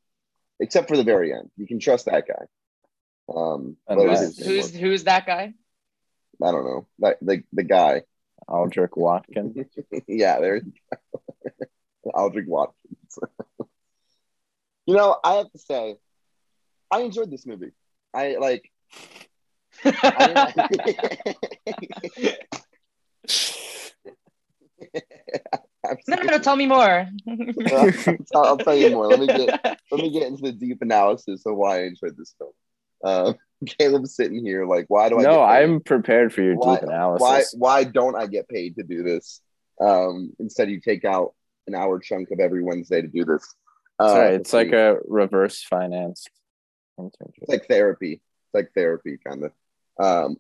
[0.60, 1.52] except for the very end.
[1.58, 2.46] You can trust that guy.
[3.30, 4.50] Um, what was Unless- his name?
[4.50, 5.54] who's who's that guy?
[6.44, 6.88] I don't know.
[7.00, 8.04] That the the guy.
[8.48, 9.58] Aldrich Watkins.
[10.08, 12.12] yeah, there you go.
[12.14, 13.20] Aldrich Watkins.
[14.86, 15.98] you know, I have to say,
[16.92, 17.72] I enjoyed this movie.
[18.14, 18.72] I like.
[19.84, 20.54] I,
[26.08, 26.40] No, no, no.
[26.40, 27.08] Tell me more.
[27.68, 29.08] I'll, I'll tell you more.
[29.08, 32.34] Let me get let me get into the deep analysis of why I enjoyed this
[32.38, 32.52] film.
[33.04, 33.34] Uh,
[33.80, 35.24] Caleb's sitting here like, why do I?
[35.24, 35.42] no?
[35.42, 37.22] I'm prepared for your why, deep analysis.
[37.22, 39.42] why why don't I get paid to do this?
[39.82, 41.34] Um, instead, you take out
[41.68, 43.54] an hour chunk of every Wednesday to do this.
[43.98, 44.80] Uh, Sorry, it's like free.
[44.80, 46.28] a reverse finance
[46.98, 48.14] it's like therapy.
[48.14, 49.52] It's like therapy, kind of,
[50.00, 50.38] um,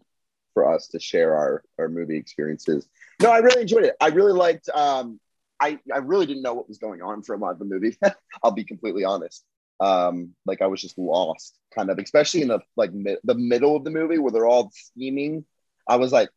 [0.53, 2.87] for us to share our our movie experiences.
[3.21, 3.95] No, I really enjoyed it.
[3.99, 4.69] I really liked.
[4.69, 5.19] Um,
[5.59, 7.97] I I really didn't know what was going on for a lot of the movie.
[8.43, 9.43] I'll be completely honest.
[9.79, 13.75] Um, like I was just lost, kind of, especially in the like mi- the middle
[13.75, 15.45] of the movie where they're all scheming.
[15.87, 16.29] I was like,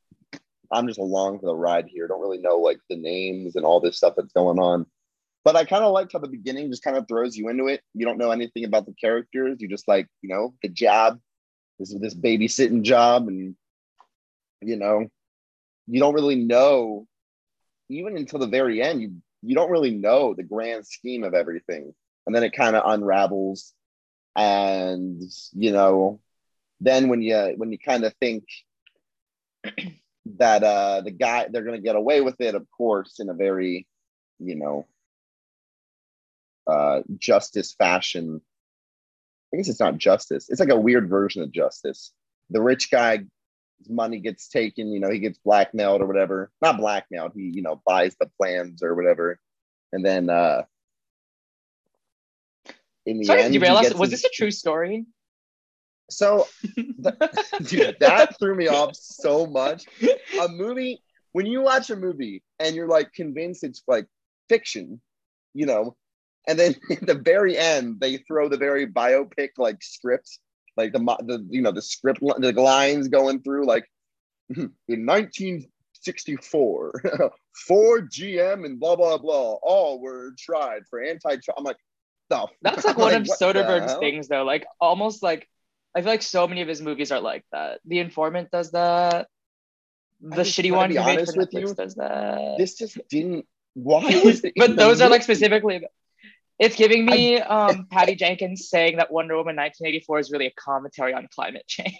[0.70, 2.08] I'm just along for the ride here.
[2.08, 4.86] Don't really know like the names and all this stuff that's going on.
[5.44, 7.80] But I kind of liked how the beginning just kind of throws you into it.
[7.94, 9.58] You don't know anything about the characters.
[9.60, 11.20] You just like, you know, the job.
[11.78, 13.54] This is this babysitting job, and
[14.60, 15.06] you know,
[15.86, 17.06] you don't really know,
[17.88, 21.94] even until the very end, you you don't really know the grand scheme of everything.
[22.28, 23.72] And then it kind of unravels.
[24.36, 25.22] And
[25.54, 26.20] you know,
[26.78, 28.44] then when you when you kind of think
[30.36, 33.86] that uh the guy they're gonna get away with it, of course, in a very,
[34.38, 34.86] you know,
[36.66, 38.42] uh justice fashion.
[39.54, 40.50] I guess it's not justice.
[40.50, 42.12] It's like a weird version of justice.
[42.50, 43.24] The rich guy
[43.78, 46.50] his money gets taken, you know, he gets blackmailed or whatever.
[46.60, 49.40] Not blackmailed, he, you know, buys the plans or whatever.
[49.94, 50.64] And then uh
[53.06, 53.94] in the Sorry end, derail us.
[53.94, 55.06] Was this a true story?
[56.10, 56.46] so
[56.98, 59.84] that, dude, that threw me off so much.
[60.40, 64.06] A movie, when you watch a movie and you're like convinced it's like
[64.48, 65.00] fiction,
[65.54, 65.96] you know,
[66.46, 70.38] and then at the very end they throw the very biopic like script,
[70.76, 73.84] like the the you know the script the lines going through like
[74.52, 77.02] hmm, in 1964,
[77.66, 81.36] Ford, GM, and blah blah blah all were tried for anti.
[81.56, 81.76] I'm like,
[82.28, 84.44] the That's like one of Soderbergh's things, though.
[84.44, 85.48] Like almost like
[85.94, 87.80] I feel like so many of his movies are like that.
[87.84, 89.28] The Informant does that.
[90.20, 91.74] The shitty one be he made honest for with Netflix you.
[91.74, 92.54] does that.
[92.58, 93.46] This just didn't.
[93.74, 94.54] Why was it?
[94.56, 95.86] but those are like specifically.
[96.58, 101.14] It's giving me um, Patty Jenkins saying that Wonder Woman 1984 is really a commentary
[101.14, 101.94] on climate change.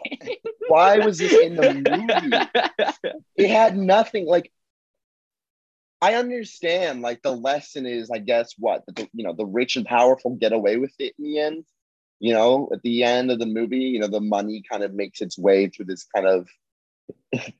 [0.66, 3.22] Why was this in the movie?
[3.36, 4.26] It had nothing.
[4.26, 4.50] Like,
[6.00, 7.02] I understand.
[7.02, 10.52] Like the lesson is, I guess, what the, you know, the rich and powerful get
[10.52, 11.64] away with it in the end.
[12.20, 15.20] You know, at the end of the movie, you know, the money kind of makes
[15.20, 16.48] its way through this kind of.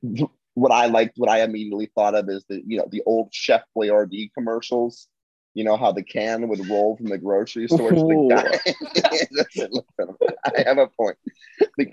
[0.53, 3.61] what I liked, what I immediately thought of is the you know the old Chef
[3.75, 5.07] Boyardee commercials.
[5.53, 10.03] You know how the can would roll from the grocery store to the guy.
[10.57, 11.17] I have a point.
[11.77, 11.87] The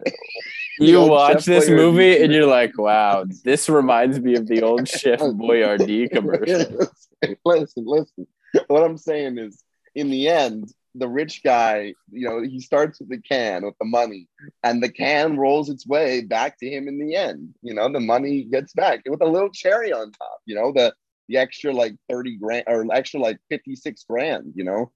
[0.78, 4.88] You watch this Boyardee movie and you're like, wow, this reminds me of the old
[4.88, 6.88] Chef Boyardee commercial.
[7.44, 8.26] listen, listen.
[8.68, 9.62] What I'm saying is,
[9.94, 13.86] in the end, the rich guy, you know, he starts with the can with the
[13.86, 14.28] money,
[14.62, 17.54] and the can rolls its way back to him in the end.
[17.62, 20.38] You know, the money gets back with a little cherry on top.
[20.46, 20.94] You know, the
[21.28, 24.52] the extra like 30 grand or extra like 56 grand.
[24.54, 24.92] You know.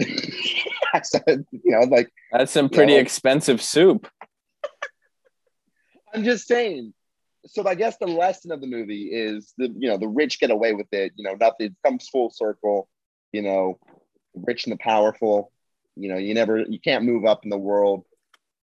[1.22, 2.98] You know, like That's some pretty No.
[2.98, 4.08] expensive soup.
[6.14, 6.92] I'm just saying.
[7.46, 10.50] So I guess the lesson of the movie is the you know the rich get
[10.50, 11.12] away with it.
[11.16, 12.88] You know, nothing it comes full circle.
[13.32, 13.78] You know,
[14.34, 15.52] rich and the powerful.
[15.96, 18.04] You know, you never you can't move up in the world.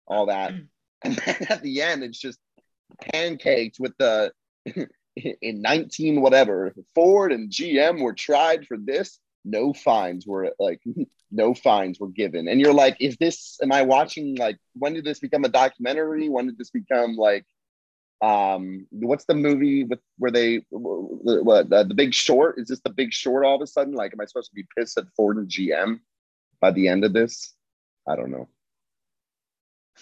[0.07, 0.67] All that, mm.
[1.03, 2.39] and then at the end, it's just
[3.13, 4.31] pancaked with the
[5.15, 9.19] in 19 whatever Ford and GM were tried for this.
[9.43, 10.81] No fines were like
[11.31, 13.57] no fines were given, and you're like, is this?
[13.61, 16.29] Am I watching like when did this become a documentary?
[16.29, 17.45] When did this become like?
[18.23, 22.89] um what's the movie with where they what uh, the big short is this the
[22.91, 25.37] big short all of a sudden like am i supposed to be pissed at ford
[25.37, 25.99] and gm
[26.59, 27.55] by the end of this
[28.07, 28.47] i don't know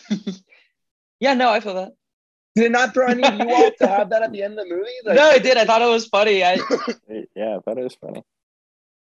[1.19, 1.93] yeah, no, I feel that.
[2.55, 4.67] did it not throw any of you off to have that at the end of
[4.67, 5.57] the movie Like, no, it did.
[5.57, 6.43] I thought it was funny.
[6.43, 6.55] I
[7.35, 8.23] Yeah, I thought it was funny.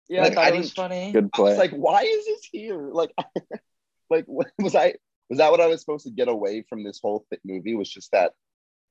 [0.09, 1.13] Yeah, Like, I I was funny.
[1.13, 1.51] Good i play.
[1.51, 3.13] was like why is this here like
[4.11, 4.95] like was i
[5.29, 7.89] was that what i was supposed to get away from this whole th- movie was
[7.91, 8.33] just that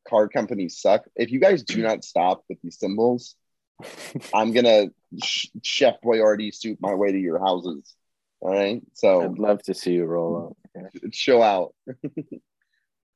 [0.07, 3.35] car companies suck if you guys do not stop with these symbols
[4.33, 4.87] i'm gonna
[5.23, 7.95] sh- chef boyardee soup my way to your houses
[8.39, 10.85] all right so I'd love to see you roll up.
[11.11, 11.73] show out.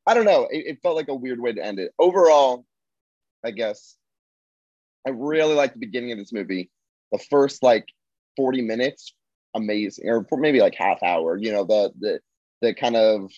[0.08, 0.48] I don't know.
[0.50, 1.92] It, it felt like a weird way to end it.
[2.00, 2.66] Overall,
[3.46, 3.96] I guess
[5.06, 6.72] I really like the beginning of this movie.
[7.12, 7.86] The first like
[8.38, 9.14] 40 minutes,
[9.54, 11.38] amazing, or for maybe like half hour.
[11.38, 12.20] You know, the the
[12.62, 13.32] the kind of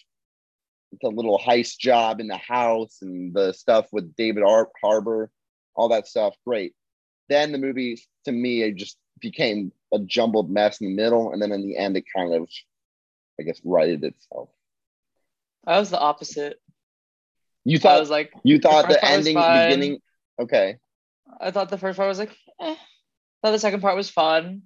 [1.01, 5.31] the little heist job in the house and the stuff with David Ar- Harbour,
[5.75, 6.73] all that stuff, great.
[7.29, 11.41] Then the movie, to me, it just became a jumbled mess in the middle, and
[11.41, 12.49] then in the end, it kind of,
[13.39, 14.49] I guess, righted itself.
[15.65, 16.59] I was the opposite.
[17.65, 19.99] You thought I was like, you thought the was ending beginning
[20.39, 20.77] okay.
[21.39, 22.75] I thought the first part was like, eh.
[23.43, 24.63] Thought the second part was fun.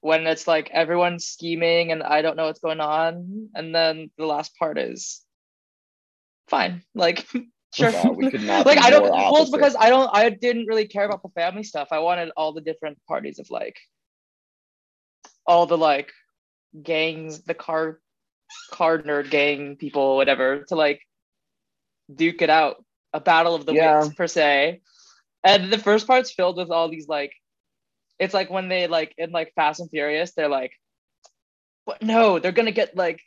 [0.00, 4.26] When it's like everyone's scheming and I don't know what's going on, and then the
[4.26, 5.22] last part is
[6.48, 6.82] fine.
[6.94, 7.26] Like,
[7.74, 7.90] sure.
[8.14, 9.10] We could not like I don't.
[9.10, 10.08] Well, it's because I don't.
[10.12, 11.88] I didn't really care about the family stuff.
[11.90, 13.76] I wanted all the different parties of like,
[15.46, 16.12] all the like,
[16.80, 17.98] gangs, the car,
[18.70, 21.00] car nerd gang people, whatever, to like,
[22.14, 24.04] duke it out, a battle of the Yeah.
[24.04, 24.82] wits per se.
[25.42, 27.32] And the first part's filled with all these like,
[28.18, 30.72] it's like when they like in like Fast and Furious, they're like,
[31.84, 33.20] but no, they're gonna get like,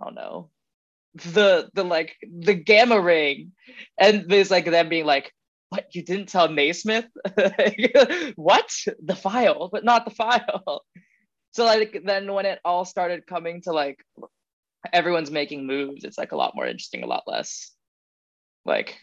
[0.00, 0.50] oh no,
[1.14, 3.52] the the like the gamma ring,
[3.98, 5.32] and there's like them being like,
[5.70, 7.06] what you didn't tell Naismith?
[8.36, 8.70] what
[9.02, 10.84] the file, but not the file.
[11.52, 13.98] So like then when it all started coming to like
[14.92, 17.72] everyone's making moves, it's like a lot more interesting, a lot less
[18.64, 18.98] like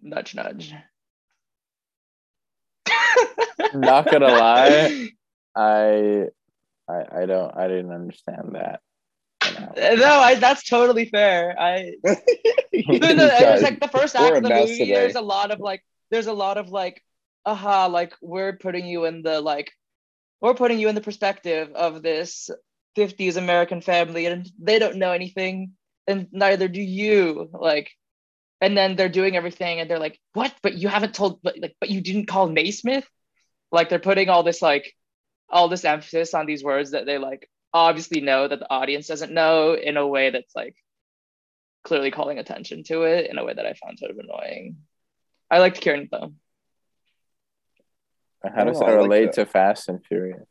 [0.00, 0.74] nudge nudge.
[3.74, 5.10] Not gonna lie.
[5.56, 6.26] I,
[6.88, 8.80] I, I don't, I didn't understand that.
[9.42, 11.58] Uh, no, I, that's totally fair.
[11.58, 12.14] I no,
[13.12, 14.78] no, it was like the first act of the movie.
[14.78, 14.94] today.
[14.94, 17.02] There's a lot of like, there's a lot of like,
[17.44, 19.72] aha, like we're putting you in the like,
[20.40, 22.50] we're putting you in the perspective of this
[22.96, 25.72] 50s American family, and they don't know anything,
[26.06, 27.48] and neither do you.
[27.52, 27.90] Like,
[28.60, 30.54] and then they're doing everything, and they're like, what?
[30.62, 33.08] But you haven't told, but like, but you didn't call Naismith.
[33.72, 34.94] Like they're putting all this like,
[35.50, 39.32] all this emphasis on these words that they like obviously know that the audience doesn't
[39.32, 40.76] know in a way that's like
[41.84, 44.76] clearly calling attention to it in a way that I found sort of annoying.
[45.50, 46.32] I liked Kieran though.
[48.44, 50.46] Uh, how does Oh, that I like relate to Fast and Furious?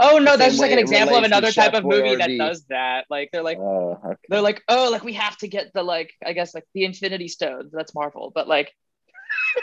[0.00, 3.06] Oh no, that's just like an example of another type of movie that does that.
[3.10, 4.16] Like they're like Oh, okay.
[4.28, 7.28] they're like, oh, like we have to get the like I guess like the Infinity
[7.28, 7.72] Stones.
[7.72, 8.72] That's Marvel, but like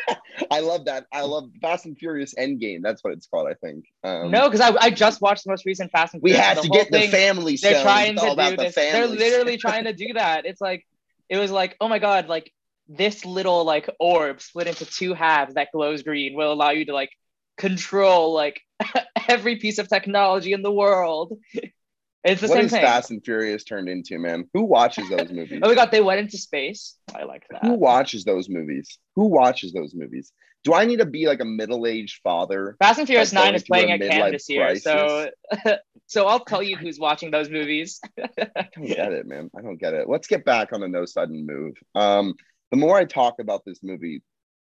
[0.51, 1.05] I love that.
[1.13, 2.81] I love Fast and Furious Endgame.
[2.81, 3.85] That's what it's called, I think.
[4.03, 6.61] Um, no, because I, I just watched the most recent Fast and we Furious, had
[6.63, 8.75] to get the thing- family they're trying It's all to about do the this.
[8.75, 10.45] They're literally trying to do that.
[10.45, 10.85] It's like
[11.29, 12.51] it was like, oh my god, like
[12.87, 16.93] this little like orb split into two halves that glows green will allow you to
[16.93, 17.09] like
[17.57, 18.61] control like
[19.27, 21.37] every piece of technology in the world.
[22.25, 22.81] It's the What same is thing.
[22.81, 24.49] Fast and Furious turned into, man?
[24.55, 25.59] Who watches those movies?
[25.61, 26.95] Oh my god, they went into space.
[27.15, 27.63] I like that.
[27.63, 28.97] Who watches those movies?
[29.15, 30.33] Who watches those movies?
[30.63, 32.75] Do I need to be like a middle-aged father?
[32.79, 35.29] Fast and Furious Nine is playing at Cannes this year, so
[36.07, 38.01] so I'll tell you who's watching those movies.
[38.19, 39.51] I don't get it, man.
[39.55, 40.09] I don't get it.
[40.09, 41.75] Let's get back on the no sudden move.
[41.93, 42.33] Um,
[42.71, 44.23] the more I talk about this movie,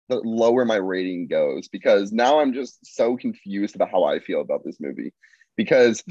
[0.10, 4.41] the lower my rating goes because now I'm just so confused about how I feel
[4.41, 5.13] about this movie.
[5.58, 6.04] Because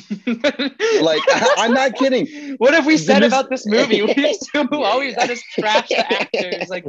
[1.00, 1.22] like
[1.56, 2.56] I'm not kidding.
[2.58, 4.02] What have we said This- about this movie?
[4.02, 5.20] We assume Yeah, all we've yeah.
[5.20, 6.68] done is trash the actors.
[6.68, 6.84] Like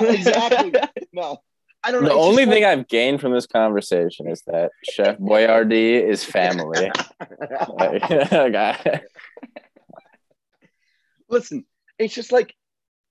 [0.00, 0.72] exactly.
[1.12, 1.38] No,
[1.84, 2.08] I don't know.
[2.10, 6.24] The It's only just thing I've gained from this conversation is that Chef Boyardee is
[6.24, 6.90] family.
[7.18, 7.68] like-
[8.08, 9.00] Like, okay.
[11.28, 11.64] listen,
[11.98, 12.54] it's just like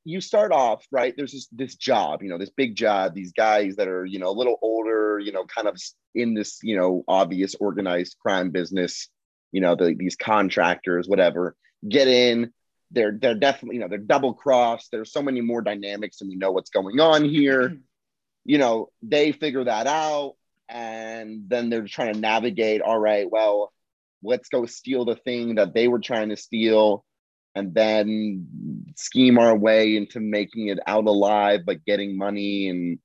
[0.04, 1.14] you start off right.
[1.16, 3.14] There's this this job, you know, this big job.
[3.14, 5.78] These guys that are you know a little older, you know, kind of
[6.16, 9.10] in this you know obvious organized crime business.
[9.52, 11.56] You know, the, these contractors, whatever,
[11.88, 12.52] get in.
[12.92, 14.90] They're they're definitely you know they're double crossed.
[14.92, 17.70] There's so many more dynamics, and we know what's going on here.
[17.70, 17.82] Mm-hmm.
[18.46, 20.34] You know, they figure that out,
[20.68, 22.82] and then they're trying to navigate.
[22.82, 23.72] All right, well,
[24.24, 27.06] let's go steal the thing that they were trying to steal
[27.56, 32.70] and then scheme our way into making it out alive but getting money.
[32.70, 33.00] And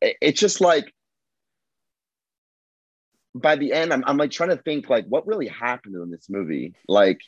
[0.00, 0.92] it's just like
[3.34, 6.28] by the end I'm, I'm like trying to think like what really happened in this
[6.28, 6.74] movie.
[6.88, 7.20] Like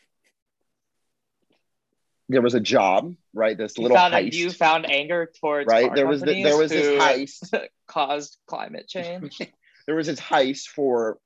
[2.29, 3.57] there was a job right?
[3.57, 5.95] This you little found heist you found anger towards right?
[5.95, 7.67] there was the, there was this heist.
[7.87, 9.39] caused climate change.
[9.87, 11.19] there was this heist for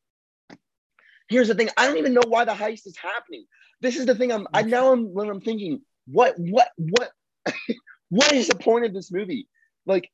[1.28, 3.44] here's the thing i don't even know why the heist is happening
[3.80, 7.10] this is the thing i'm i now i'm when i'm thinking what what what
[8.08, 9.48] what is the point of this movie?
[9.86, 10.10] Like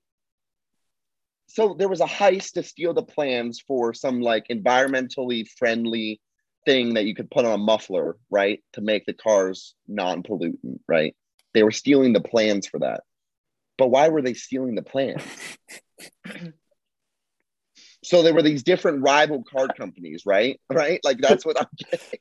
[1.48, 6.20] so there was a heist to steal the plans for some like environmentally friendly
[6.64, 11.16] thing that you could put on a muffler right to make the cars non-pollutant right?
[11.54, 13.02] They were stealing the plans for that.
[13.76, 15.22] But why were they stealing the plans
[18.10, 20.60] so there were these different rival card companies, right?
[20.72, 21.00] Right?
[21.04, 22.18] Like that's what I'm getting.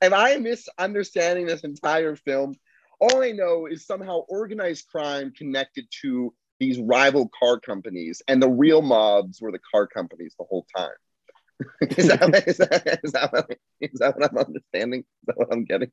[0.00, 2.56] And I am misunderstanding this entire film.
[3.00, 8.48] All I know is somehow organized crime connected to these rival car companies, and the
[8.48, 10.90] real mobs were the car companies the whole time.
[11.82, 13.48] is, that, is, that,
[14.00, 15.00] that what I'm understanding?
[15.00, 15.92] Is that what I'm getting?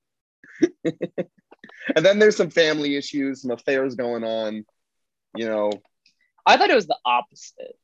[1.96, 4.65] and then there's some family issues, some affairs going on.
[5.36, 5.72] You know,
[6.48, 7.78] I thought it was the opposite.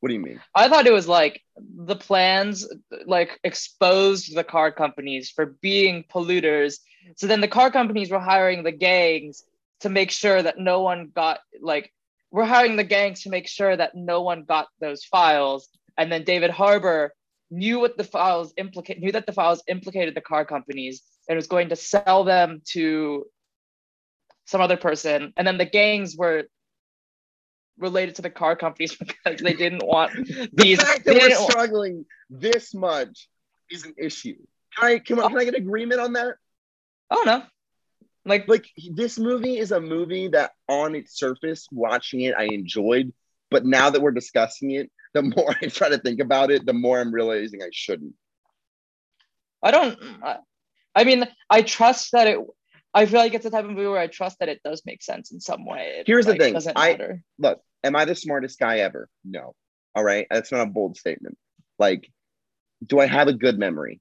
[0.00, 0.40] What do you mean?
[0.54, 2.68] I thought it was like the plans
[3.06, 6.76] like exposed the car companies for being polluters.
[7.16, 9.44] So then the car companies were hiring the gangs
[9.80, 11.92] to make sure that no one got like
[12.30, 15.68] we're hiring the gangs to make sure that no one got those files.
[15.96, 17.12] And then David Harbour
[17.50, 21.46] knew what the files implicate knew that the files implicated the car companies and was
[21.46, 23.26] going to sell them to
[24.44, 25.32] some other person.
[25.36, 26.44] And then the gangs were
[27.78, 30.82] related to the car companies because they didn't want The these.
[30.82, 33.28] fact they that we're struggling this much
[33.70, 34.36] is an issue.
[34.76, 36.34] Can I can, I- can I get agreement on that?
[37.10, 37.42] I don't know.
[38.24, 43.12] Like, Like this movie is a movie that on its surface, watching it, I enjoyed.
[43.50, 46.74] But now that we're discussing it, the more I try to think about it, the
[46.74, 48.12] more I'm realizing I shouldn't.
[49.62, 49.98] I don't.
[50.22, 50.36] I,
[50.94, 52.38] I mean, I trust that it.
[52.98, 55.02] I feel like it's the type of movie where I trust that it does make
[55.02, 55.98] sense in some way.
[56.00, 57.22] It, Here's the like, thing, Doesn't I- matter.
[57.38, 59.08] Look, am I the smartest guy ever?
[59.24, 59.54] No.
[59.94, 60.26] All right.
[60.30, 61.38] That's not a bold statement.
[61.78, 62.10] Like,
[62.84, 64.00] do I have a good memory?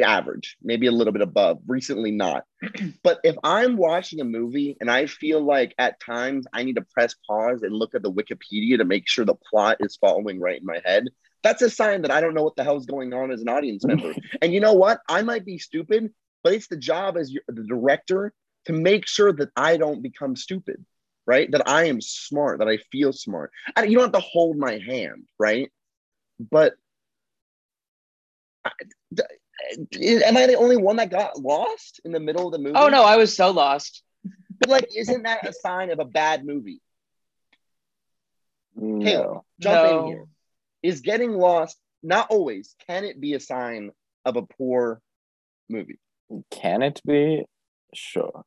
[0.00, 1.58] Average, maybe a little bit above.
[1.66, 2.44] Recently, not.
[3.04, 6.86] but if I'm watching a movie and I feel like at times I need to
[6.92, 10.58] press pause and look at the Wikipedia to make sure the plot is following right
[10.58, 11.04] in my head,
[11.44, 13.84] that's a sign that I don't know what the hell's going on as an audience
[13.84, 14.14] member.
[14.42, 15.00] and you know what?
[15.08, 16.10] I might be stupid,
[16.42, 18.32] but it's the job as your, the director
[18.66, 20.84] to make sure that I don't become stupid
[21.24, 21.48] right?
[21.52, 23.52] That I am smart, that I feel smart.
[23.76, 25.70] I, you don't have to hold my hand, right?
[26.50, 26.74] But
[28.64, 28.72] I-
[29.14, 29.22] d-
[30.24, 32.74] am I the only one that got lost in the middle of the movie?
[32.76, 34.02] Oh no, I was so lost.
[34.58, 36.80] But like, isn't that a sign of a bad movie?
[38.74, 39.44] No.
[39.60, 39.98] Jump No.
[40.00, 40.24] in here.
[40.82, 42.74] Is getting lost not always?
[42.88, 43.92] Can it be a sign
[44.24, 45.00] of a poor
[45.68, 46.00] movie?
[46.50, 47.44] Can it be?
[47.94, 48.44] Sure.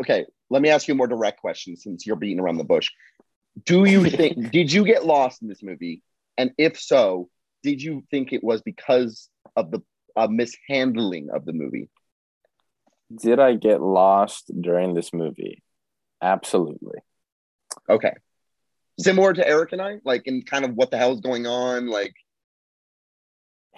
[0.00, 2.90] Okay, let me ask you a more direct question since you're beating around the bush.
[3.64, 6.02] Do you think did you get lost in this movie?
[6.36, 7.28] And if so,
[7.62, 9.80] did you think it was because of the
[10.16, 11.88] uh, mishandling of the movie?
[13.14, 15.62] Did I get lost during this movie?
[16.22, 16.98] Absolutely.
[17.88, 18.12] Okay.
[19.00, 21.86] Similar to Eric and I, like in kind of what the hell is going on,
[21.86, 22.14] like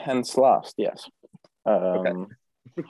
[0.00, 1.08] Hence lost, yes.
[1.66, 2.28] Um,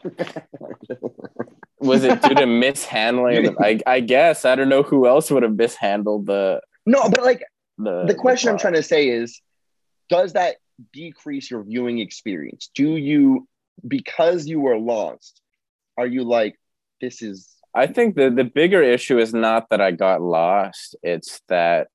[1.79, 3.57] was it due to mishandling?
[3.61, 4.45] I, I guess.
[4.45, 7.43] I don't know who else would have mishandled the no, but like
[7.79, 9.41] the the question I'm trying to say is
[10.09, 10.57] does that
[10.93, 12.71] decrease your viewing experience?
[12.75, 13.49] Do you
[13.87, 15.41] because you were lost,
[15.97, 16.57] are you like
[17.01, 20.97] this is I think the the bigger issue is not that I got lost.
[21.03, 21.89] It's that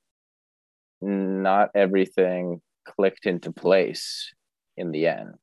[1.02, 4.34] not everything clicked into place
[4.78, 5.36] in the end.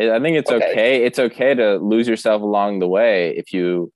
[0.00, 0.70] I think it's Okay.
[0.70, 1.04] okay.
[1.04, 3.92] It's okay to lose yourself along the way if you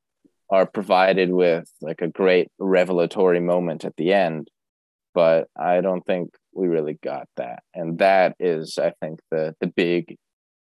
[0.51, 4.49] are provided with like a great revelatory moment at the end.
[5.15, 9.69] But I don't think we really got that, and that is, I think, the the
[9.69, 10.17] big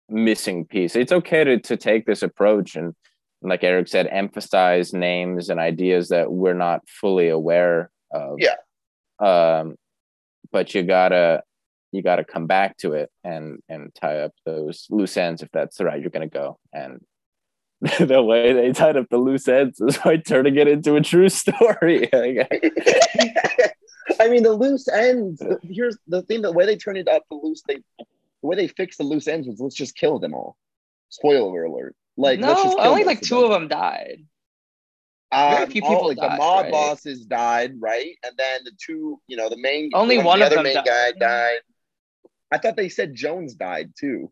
[0.08, 0.96] missing piece.
[0.96, 2.94] It's okay to to take this approach and
[3.42, 8.40] like Eric said, emphasize names and ideas that we're not fully aware of.
[8.40, 8.56] Yeah.
[9.20, 9.76] Um,
[10.52, 11.44] but you gotta
[11.96, 15.78] you gotta come back to it and and tie up those loose ends if that's
[15.78, 16.60] the route you're gonna go.
[16.74, 17.02] And
[18.00, 21.30] the way they tied up the loose ends is by turning it into a true
[21.42, 22.10] story.
[22.14, 22.48] I
[24.30, 25.42] mean, the loose ends.
[25.64, 28.06] Here's the thing: the way they turned it up, the loose they, the
[28.44, 30.56] way they fixed the loose ends was let's just kill them all.
[31.10, 31.96] Spoiler alert!
[32.18, 34.26] Like let's just no, kill only like two of them died.
[35.32, 36.72] Uh, very few all, people like the died, mob right?
[36.72, 38.16] bosses died, right?
[38.24, 40.64] And then the two, you know, the main Only the one the of other them
[40.66, 40.86] main died.
[40.86, 41.60] guy died.
[42.52, 44.32] I thought they said Jones died too.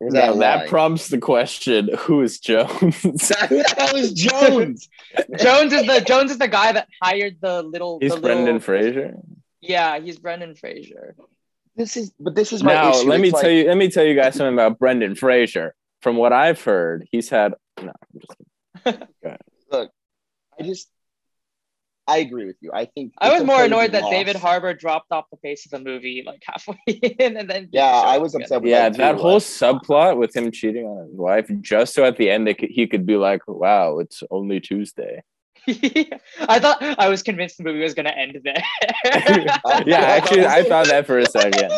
[0.00, 2.68] Or was that Now a that prompts the question: Who is Jones?
[3.02, 4.88] Who the hell is Jones?
[5.38, 7.98] Jones is the Jones is the guy that hired the little.
[8.00, 9.14] He's the Brendan little, Fraser.
[9.60, 11.14] Yeah, he's Brendan Fraser.
[11.76, 13.08] this is, but this is my Now issue.
[13.08, 13.68] let me It's tell you.
[13.68, 15.74] Let me tell you guys something about Brendan Fraser.
[16.00, 17.92] From what I've heard, he's had no.
[17.92, 18.34] I'm just
[18.84, 19.08] kidding.
[19.70, 19.90] Look,
[20.58, 20.88] I just,
[22.08, 22.70] I agree with you.
[22.74, 24.12] I think I was more okay to be annoyed that lost.
[24.12, 27.84] David Harbour dropped off the face of the movie like halfway in, and then Yeah,
[27.86, 28.44] I was again.
[28.44, 31.48] upset with Yeah, that that too, whole like- subplot with him cheating on his wife,
[31.60, 35.22] just so at the end could, he could be like, "Wow, it's only Tuesday."
[35.68, 38.62] I thought I was convinced the movie was gonna end there.
[39.86, 41.70] yeah, actually, I thought that for a second.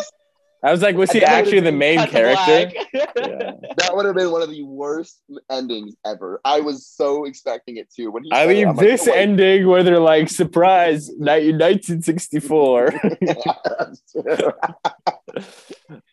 [0.65, 2.71] I was like, was he I thought it actually the main character?
[3.15, 3.51] Yeah.
[3.77, 6.41] That would have been one of the worst endings ever.
[6.45, 8.11] I was so expecting it too.
[8.11, 12.93] When he I said it, mean, like, this "Oh, ending where they're like, "Surprise, 1964."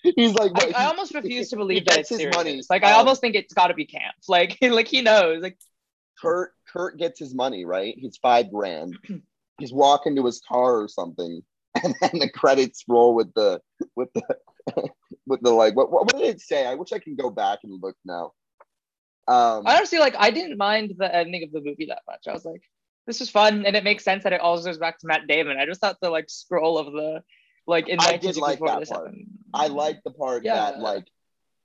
[0.03, 2.37] He's like, I, I almost refuse to believe that it's his serious.
[2.37, 2.61] money.
[2.69, 4.15] Like I Um, almost think it's got to be camp.
[4.29, 5.43] Like like he knows.
[5.43, 5.59] Like
[6.21, 7.95] Curt Curt gets his money, right?
[7.97, 8.97] He's five grand.
[9.59, 11.43] He's walking to his car or something,
[11.83, 13.61] and then the credits roll with the
[13.97, 14.23] with the
[15.27, 16.67] with the like what what, did it say?
[16.67, 18.33] I wish I can go back and look now.
[19.29, 22.25] Um I honestly like I didn't mind the ending of the movie that much.
[22.29, 22.63] I was like,
[23.07, 25.59] this is fun, and it makes sense that it all goes back to Matt Damon.
[25.59, 27.23] I just thought the like scroll of the
[27.67, 29.07] like in I did like that part.
[29.07, 29.27] happened.
[29.55, 30.55] I like the part Yeah.
[30.55, 31.07] that like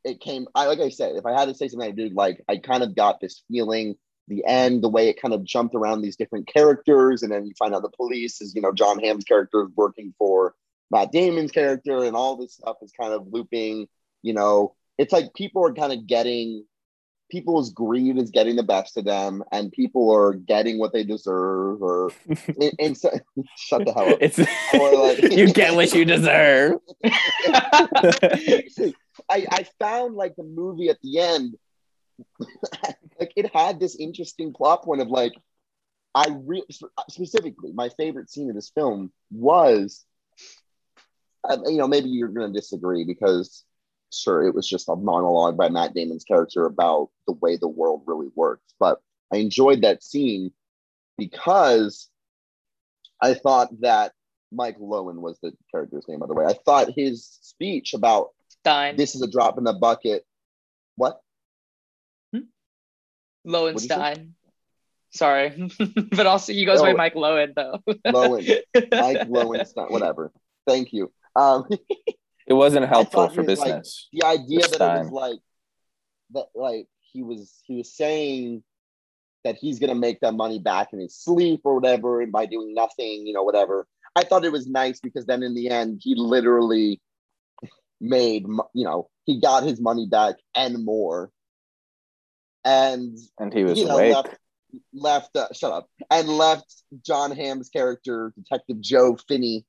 [0.03, 2.43] it came I like I said, if I had to say something I did like
[2.47, 3.95] I kind of got this feeling
[4.27, 7.53] the end, the way it kind of jumped around these different characters, and then you
[7.57, 10.53] find out the police is, you know, John Hamm's character is working for
[10.91, 13.87] Matt Damon's character, and all this stuff is kind of looping,
[14.21, 16.65] you know, it's like people are kind of getting
[17.29, 21.81] people's greed is getting the best of them, and people are getting what they deserve,
[21.81, 22.11] or
[22.47, 23.09] and, and so,
[23.57, 24.17] shut the hell up.
[24.21, 26.79] It's like- you get what you deserve.
[29.29, 31.55] I, I found like the movie at the end,
[33.19, 35.33] like it had this interesting plot point of like,
[36.15, 36.65] I re-
[37.09, 40.05] specifically my favorite scene of this film was,
[41.47, 43.63] uh, you know, maybe you're going to disagree because
[44.11, 48.03] sure it was just a monologue by Matt Damon's character about the way the world
[48.05, 49.01] really works, but
[49.31, 50.51] I enjoyed that scene
[51.17, 52.09] because
[53.21, 54.13] I thought that
[54.51, 56.45] Mike Lowen was the character's name, by the way.
[56.45, 60.25] I thought his speech about Stein, this is a drop in the bucket.
[60.95, 61.19] What?
[63.47, 64.33] Lowenstein.
[65.13, 65.69] Sorry,
[66.11, 66.97] but also he goes by Oh.
[66.97, 67.79] Mike Lowen though.
[68.05, 68.61] Lowen.
[68.91, 70.31] Mike Lowenstein, whatever.
[70.67, 71.11] Thank you.
[71.35, 71.65] Um,
[72.45, 74.07] It wasn't helpful for he was, like, business.
[74.13, 75.39] the idea that it was like
[76.31, 78.63] that, like he was he was saying
[79.43, 82.73] that he's gonna make that money back in his sleep or whatever, and by doing
[82.73, 83.87] nothing, you know, whatever.
[84.15, 86.99] I thought it was nice because then in the end, he literally
[88.01, 88.43] made,
[88.73, 91.31] you know, he got his money back and more.
[92.67, 94.13] And and he was you know, awake.
[94.13, 94.35] left,
[94.93, 99.65] left uh, shut up, and left John Hamm's character, Detective Joe Finney.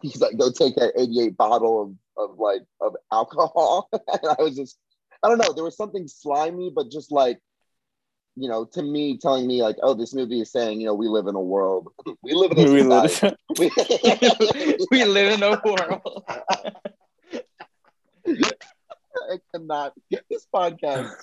[0.00, 3.88] He's like, go take that 88 bottle of, of like of alcohol.
[3.92, 4.76] and I was just,
[5.22, 7.38] I don't know, there was something slimy, but just like,
[8.34, 11.06] you know, to me, telling me like, oh, this movie is saying, you know, we
[11.06, 11.92] live in a world,
[12.24, 13.36] we live in a We live-
[14.90, 16.24] we live in a world.
[19.30, 21.14] I cannot get this podcast.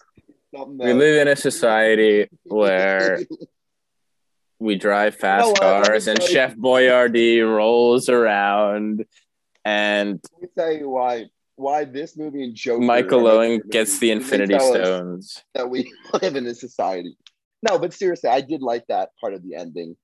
[0.51, 3.19] We live in a society where
[4.59, 5.61] we drive fast know what?
[5.61, 9.05] Let me cars and Chef Boyardee rolls around
[9.63, 11.25] and Let me tell you why
[11.55, 15.43] why this movie and Joker Michael Owen gets the Infinity Stones.
[15.53, 17.17] That we live in a society.
[17.69, 19.97] No, but seriously, I did like that part of the ending.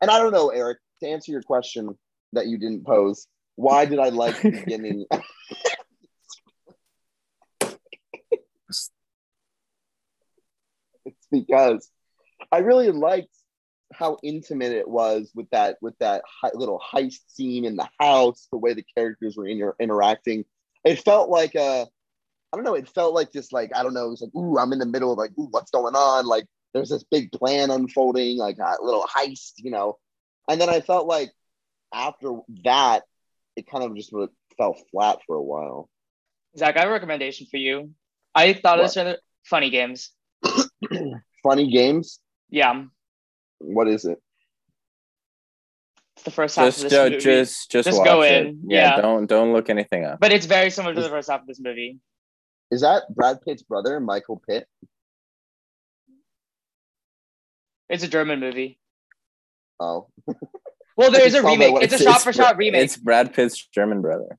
[0.00, 1.98] And I don't know, Eric, to answer your question
[2.32, 3.26] that you didn't pose,
[3.56, 5.04] why did I like the beginning?
[11.04, 11.90] it's because
[12.52, 13.28] I really liked
[13.92, 18.46] how intimate it was with that with that hi- little heist scene in the house,
[18.52, 20.44] the way the characters were inter- interacting.
[20.84, 21.86] It felt like a,
[22.52, 24.58] I don't know, it felt like this like I don't know, it was like ooh,
[24.58, 26.26] I'm in the middle of like ooh, what's going on?
[26.26, 29.98] Like there's this big plan unfolding, like a little heist, you know.
[30.48, 31.30] And then I felt like
[31.92, 32.32] after
[32.64, 33.02] that,
[33.56, 34.12] it kind of just
[34.56, 35.88] fell flat for a while.
[36.56, 37.90] Zach, I have a recommendation for you.
[38.34, 38.84] I thought What?
[38.84, 40.10] this other funny games.
[41.42, 42.20] Funny games.
[42.50, 42.84] Yeah,
[43.58, 44.18] What is it?
[46.16, 47.18] it's the first half Just, of this uh, movie.
[47.18, 48.46] just, just, Just go it.
[48.46, 49.00] in, Yeah, yeah.
[49.00, 50.20] don't, don't look anything up.
[50.20, 51.98] but it's very similar to the first half of this movie.
[52.70, 54.66] Is that Brad Pitt's brother, Michael Pitt?
[57.88, 58.78] It's a German movie.
[59.80, 60.08] Oh,
[60.96, 61.72] Well, there is a remake.
[61.72, 61.82] one.
[61.82, 62.82] It's a shot for shot remake.
[62.84, 64.38] It's Brad Pitt's German brother.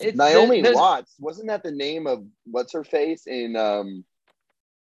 [0.00, 1.14] It's, Naomi there's Watts.
[1.20, 3.54] Wasn't that the name of what's her face in?
[3.54, 4.04] um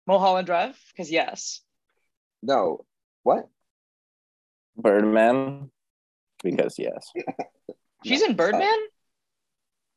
[0.07, 0.78] Mulholland Drive.
[0.92, 1.61] Because yes,
[2.42, 2.84] No,
[3.22, 3.48] what?
[4.76, 5.70] Birdman.
[6.42, 7.11] Because yes.
[8.05, 8.78] she's in Birdman.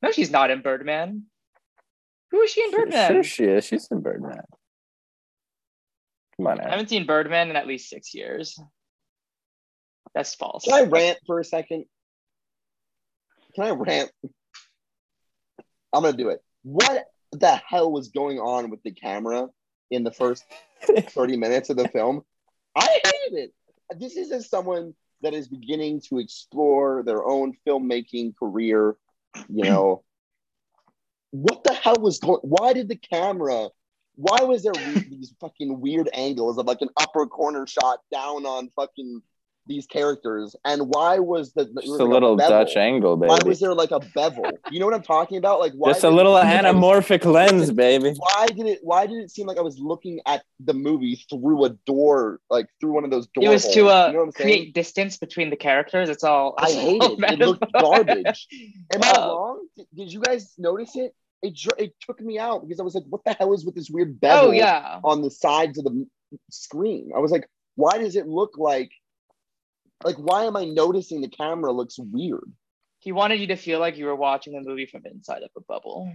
[0.02, 1.24] No, she's not in Birdman.
[2.32, 3.12] Who is she in Birdman?
[3.12, 3.66] sure she is.
[3.66, 4.44] She's in Birdman.
[6.38, 8.60] Come on I haven't seen Birdman in at least six years.
[10.14, 10.66] That's false.
[10.66, 11.86] Can I rant for a second?
[13.56, 14.12] Can I rant?
[15.94, 16.42] I'm gonna do it.
[16.64, 19.48] What the hell was going on with the camera
[19.92, 20.46] in the first
[20.82, 22.24] 30 minutes of the film?
[22.76, 23.54] I hated it.
[23.98, 28.96] This is as someone that is beginning to explore their own filmmaking career.
[29.50, 30.04] You know,
[31.32, 32.40] what the hell was going?
[32.42, 33.70] Why did the camera?
[34.16, 34.74] Why was there
[35.10, 39.22] these fucking weird angles of like an upper corner shot down on fucking
[39.68, 42.64] these characters, and why was the there Just was a like little bevel?
[42.64, 43.30] Dutch angle, baby.
[43.30, 44.50] Why was there like a bevel?
[44.72, 45.60] You know what I'm talking about?
[45.60, 48.14] Like why Just a little why- anamorphic lens, baby.
[48.18, 48.80] Why did it?
[48.84, 52.68] Why did it seem like I was looking at the movie through a door, like
[52.80, 53.46] through one of those doors?
[53.46, 54.48] It was to uh, you know what I'm saying?
[54.48, 56.10] create distance between the characters.
[56.10, 56.56] It's all.
[56.58, 57.32] I it's hate all it.
[57.34, 58.48] It looked garbage.
[58.94, 59.68] Am I Uh, wrong?
[59.76, 61.14] Did, did you guys notice it?
[61.44, 63.76] It dr- it took me out because I was like, "What the hell is with
[63.76, 65.00] this weird bevel Oh yeah.
[65.04, 66.08] on the sides of the
[66.50, 68.92] screen?" I was like, "Why does it look like?
[70.04, 72.52] Like, why am I noticing the camera looks weird?"
[73.00, 75.62] He wanted you to feel like you were watching the movie from inside of a
[75.62, 76.12] bubble.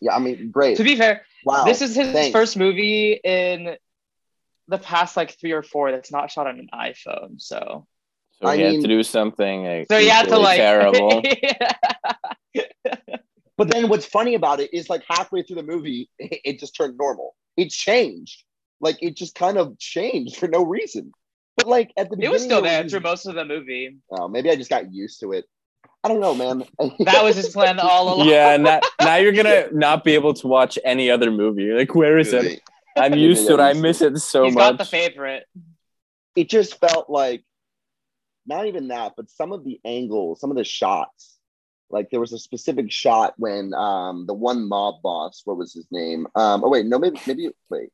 [0.00, 0.76] Yeah, I mean, great.
[0.78, 2.32] To be fair, wow, this is his thanks.
[2.32, 3.76] first movie in
[4.66, 7.40] the past like three or four that's not shot on an iPhone.
[7.40, 7.86] So,
[8.40, 11.22] So I he had mean- to do something like, so you had to like terrible.
[13.56, 16.76] But then what's funny about it is like halfway through the movie, it, it just
[16.76, 17.34] turned normal.
[17.56, 18.44] It changed.
[18.80, 21.10] Like it just kind of changed for no reason.
[21.58, 23.98] But like at the it beginning, was still there there through most of the movie.
[24.10, 25.44] Oh, maybe I just got used to it.
[26.04, 26.64] I don't know, man.
[27.00, 28.28] That was his plan all along.
[28.28, 31.64] yeah, now, now you're gonna not be able to watch any other movie.
[31.64, 32.62] You're like, where is it?
[32.96, 33.60] I'm used to it.
[33.60, 34.62] I miss it so He's much.
[34.62, 35.44] got the favorite.
[36.36, 37.44] It just felt like
[38.46, 41.36] not even that, but some of the angles, some of the shots.
[41.90, 45.86] Like there was a specific shot when um the one mob boss, what was his
[45.90, 46.26] name?
[46.36, 47.90] Um oh wait, no, maybe maybe wait.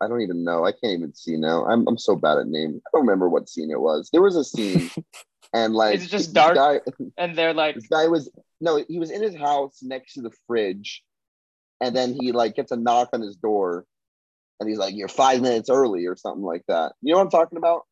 [0.00, 0.64] I don't even know.
[0.64, 1.64] I can't even see now.
[1.66, 2.80] I'm I'm so bad at names.
[2.86, 4.08] I don't remember what scene it was.
[4.12, 4.90] There was a scene
[5.52, 6.54] and like Is it just dark?
[6.54, 6.80] guy,
[7.18, 8.30] And they're like, this guy was
[8.60, 11.02] no, he was in his house next to the fridge,
[11.80, 13.84] and then he like gets a knock on his door,
[14.58, 16.92] and he's like, "You're five minutes early" or something like that.
[17.02, 17.82] You know what I'm talking about?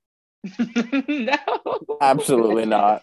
[1.09, 3.03] no, Absolutely not.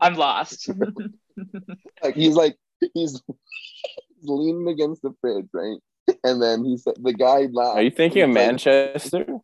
[0.00, 0.70] I'm lost.
[2.02, 3.22] Like he's like he's, he's
[4.22, 5.78] leaning against the fridge, right?
[6.24, 9.26] And then he said, "The guy laughed." Are you thinking of like, Manchester?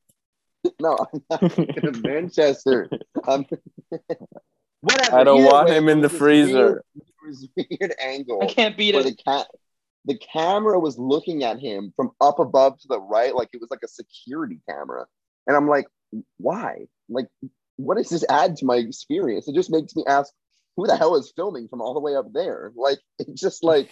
[0.78, 2.90] No, I'm not thinking of Manchester.
[3.26, 3.46] Um,
[4.82, 5.16] whatever.
[5.16, 6.52] I don't Either want way, him in the freezer.
[6.52, 8.40] Weird, there was weird angle.
[8.42, 9.04] I can't beat it.
[9.04, 9.46] the cat
[10.04, 13.70] the camera was looking at him from up above to the right like it was
[13.70, 15.06] like a security camera
[15.46, 15.86] and i'm like
[16.38, 17.26] why like
[17.76, 20.32] what does this add to my experience it just makes me ask
[20.76, 23.90] who the hell is filming from all the way up there like it's just like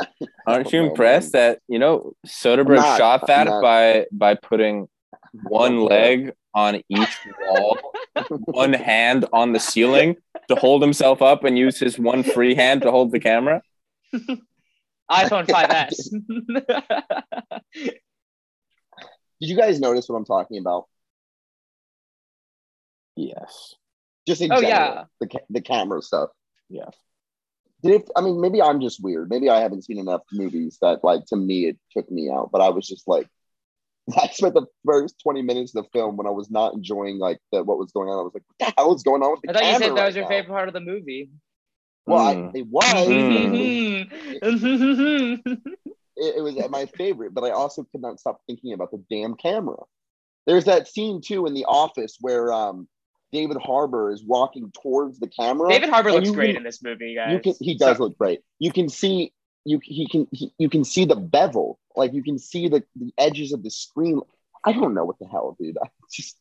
[0.46, 2.98] Aren't oh, you Oh, impressed that you know Soderbergh not.
[2.98, 4.88] shot that by by putting
[5.42, 7.18] one leg on each
[7.48, 7.92] wall,
[8.46, 10.16] one hand on the ceiling
[10.48, 13.62] to hold himself up, and use his one free hand to hold the camera?
[15.10, 16.10] iPhone 5S.
[19.40, 20.86] did you guys notice what i'm talking about
[23.16, 23.74] Yes.
[24.26, 25.04] just in Oh, general yeah.
[25.20, 26.30] the, ca- the camera stuff
[26.70, 26.88] Yeah.
[27.84, 31.04] Did it i mean maybe i'm just weird maybe i haven't seen enough movies that
[31.04, 33.28] like to me it took me out but i was just like
[34.22, 37.38] I spent the first 20 minutes of the film when I was not enjoying like
[37.52, 38.18] the, what was going on.
[38.18, 39.62] I was like, what the hell is going on with the camera?
[39.62, 40.28] I thought you said that right was your now?
[40.28, 41.30] favorite part of the movie.
[42.06, 42.54] Well, I, Mm.
[42.54, 43.08] it was.
[43.08, 44.10] Mm.
[46.16, 49.34] It, it was my favorite, but I also could not stop thinking about the damn
[49.34, 49.78] camera.
[50.46, 52.86] There's that scene too in the office where um,
[53.34, 55.68] David Harbour is walking towards the camera.
[55.68, 57.32] David Harbour looks you great can- in this movie, guys.
[57.32, 58.40] You can, he does So- look great.
[58.60, 59.32] You can see
[59.64, 63.12] you he can he, you can see the bevel, like you can see the, the
[63.18, 64.20] edges of the screen.
[64.64, 65.76] I don't know what the hell, dude.
[65.84, 66.36] I just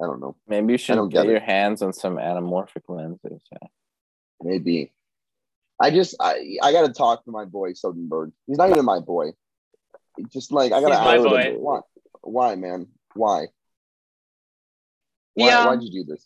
[0.00, 0.36] I don't know.
[0.46, 3.42] Maybe you should get get your hands on some anamorphic lenses.
[3.50, 3.68] Yeah.
[4.42, 4.92] Maybe.
[5.80, 8.32] I just I I gotta talk to my boy Soderbergh.
[8.46, 9.32] He's not even my boy.
[10.32, 11.54] Just like I gotta He's my boy.
[11.58, 11.80] why
[12.20, 12.86] why man?
[13.14, 13.46] Why?
[15.34, 15.66] Why Yeah.
[15.66, 16.24] why'd you do this?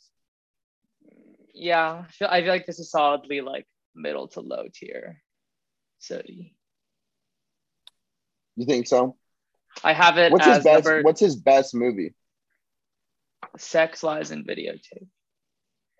[1.54, 5.22] Yeah, I feel, I feel like this is solidly like middle to low tier.
[5.98, 6.22] So
[8.56, 9.16] You think so?
[9.84, 12.14] I have it What's his best number what's his best movie?
[13.58, 15.08] Sex, Lies, and Videotape.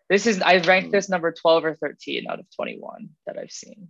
[0.09, 0.68] This is I Hmm.
[0.68, 3.88] ranked this number 12 or 13 out of 21 that I've seen.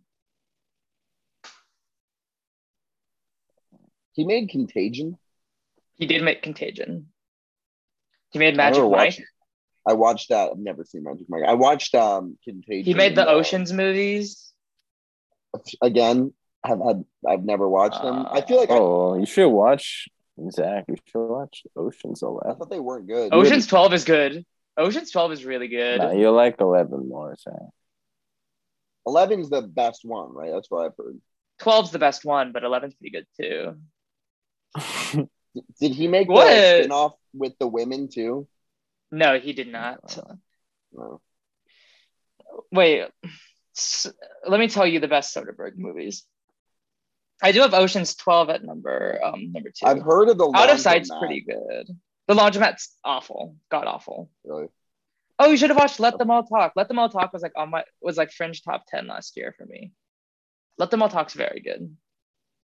[4.13, 5.19] He made Contagion.
[5.95, 7.13] He did make Contagion.
[8.33, 8.99] He made I Magic never Mike.
[9.07, 9.23] watched-
[9.89, 10.51] I watched that.
[10.51, 11.45] I've never seen Magic Mike.
[11.47, 12.85] I watched um Contagion.
[12.85, 14.53] He made the and, uh, Oceans movies.
[15.83, 16.33] again.
[16.65, 18.27] I've had I've never watched them.
[18.29, 20.09] I feel like I, Oh, you should watch
[20.51, 20.85] Zach.
[20.89, 22.51] You should watch Ocean's Eleven.
[22.51, 23.33] I thought they weren't good.
[23.33, 24.45] Oceans 12 is good.
[24.77, 26.01] Oceans 12 is really good.
[26.01, 27.55] No, you like Eleven more, Zach.
[29.07, 30.51] Eleven's the best one, right?
[30.51, 31.21] That's what I've heard.
[31.61, 33.77] 12's the best one, but 11's pretty good too.
[35.81, 36.47] Did he make What?
[36.51, 38.49] the spin-off with the women too?
[39.11, 40.19] No, he did not.
[40.93, 41.21] No.
[42.73, 43.07] Wait,
[43.77, 44.07] s-
[44.47, 46.25] let me tell you the best Soderbergh movies.
[47.43, 49.87] I do have Ocean's 12 at number um number two.
[49.87, 51.89] I've heard of the Out of Sight's pretty good.
[52.29, 53.57] The Laundromat's awful.
[53.71, 54.31] God awful.
[54.45, 54.69] Really.
[55.39, 56.73] Oh, you should have watched Let Them All Talk.
[56.77, 59.55] Let Them All Talk was like on my was like fringe top 10 last year
[59.57, 59.93] for me.
[60.79, 61.95] Let Them All Talk's very good.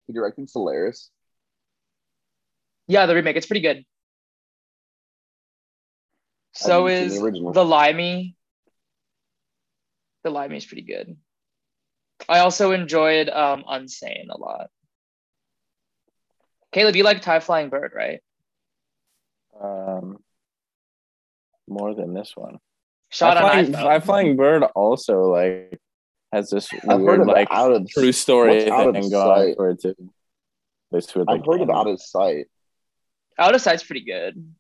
[0.07, 1.09] He directed Solaris.
[2.87, 3.35] Yeah, the remake.
[3.35, 3.85] It's pretty good.
[6.53, 7.53] So is the original.
[7.53, 8.35] the Limey.
[10.23, 11.17] The Limey's pretty good.
[12.29, 14.67] I also enjoyed um Unsane a lot.
[16.71, 18.21] Caleb, you like High Flying Bird, right?
[19.61, 20.17] Um,
[21.67, 22.59] more than this one.
[23.09, 24.05] Shot High on flying, iPhone.
[24.05, 25.79] Flying bird also like
[26.31, 29.55] has this I've heard weird of like Out of true story Out of thing going
[29.55, 29.95] for it too.
[30.91, 31.87] This with I've heard of animals.
[31.87, 32.45] Out of Sight.
[33.37, 34.53] Out of Sight's pretty good.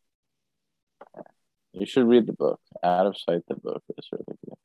[1.73, 2.59] You should read the book.
[2.83, 4.55] Out of sight, the book is really good.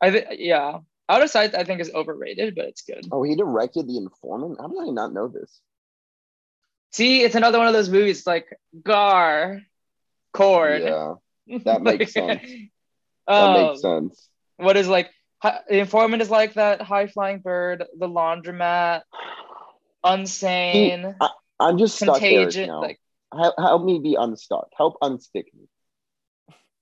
[0.00, 0.78] I think yeah.
[1.08, 3.06] Out of Sight I think is overrated, but it's good.
[3.10, 4.58] Oh, he directed The Informant.
[4.60, 5.60] How did I not know this?
[6.92, 8.46] See, it's another one of those movies like
[8.82, 9.60] Gar,
[10.32, 10.82] Cord.
[10.82, 11.14] Yeah,
[11.64, 12.50] that makes Like, sense.
[13.26, 14.28] that um, makes sense.
[14.56, 15.10] What is like
[15.42, 19.02] the informant is like that high flying bird, the laundromat,
[20.04, 21.16] unsane,
[21.60, 22.68] I'm just stuck there contagion.
[22.68, 22.80] now.
[22.80, 23.00] Like
[23.34, 24.68] help, help me be unstuck.
[24.76, 25.68] Help unstick me.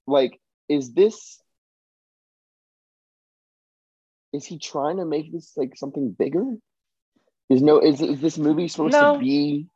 [0.07, 1.41] Like, is this?
[4.33, 6.45] Is he trying to make this like something bigger?
[7.49, 7.81] Is no?
[7.81, 9.15] Is is this movie supposed No.
[9.15, 9.67] to be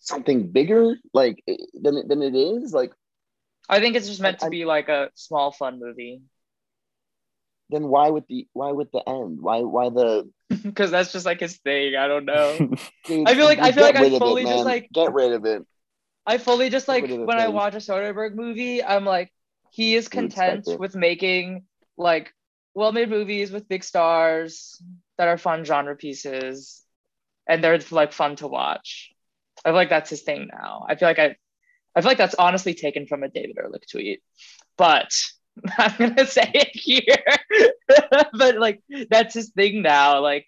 [0.00, 2.72] something bigger like eh, than it, than it is?
[2.72, 2.92] Like,
[3.68, 6.22] I think it's just meant to I- be like a small fun movie
[7.68, 9.38] then why with the why with the end?
[9.40, 10.30] Why why the?
[10.62, 11.96] because that's just like his thing.
[11.96, 12.56] I don't know.
[13.04, 15.32] Dude, I feel like- I feel like I of it, fully just, like- get rid
[15.32, 15.62] of it.
[16.24, 19.32] I fully just like when I watch a Soderbergh movie, I'm like,
[19.76, 21.64] he is content with making
[21.98, 22.32] like
[22.72, 24.82] well-made movies with big stars
[25.18, 26.82] that are fun genre pieces,
[27.46, 29.12] and they're like fun to watch.
[29.62, 30.86] I feel like that's his thing now.
[30.88, 31.36] I feel like I,
[31.94, 34.22] I feel like that's honestly taken from a David Ehrlich tweet,
[34.78, 35.12] but
[35.78, 38.22] I'm gonna say it here.
[38.32, 40.22] but like that's his thing now.
[40.22, 40.46] Like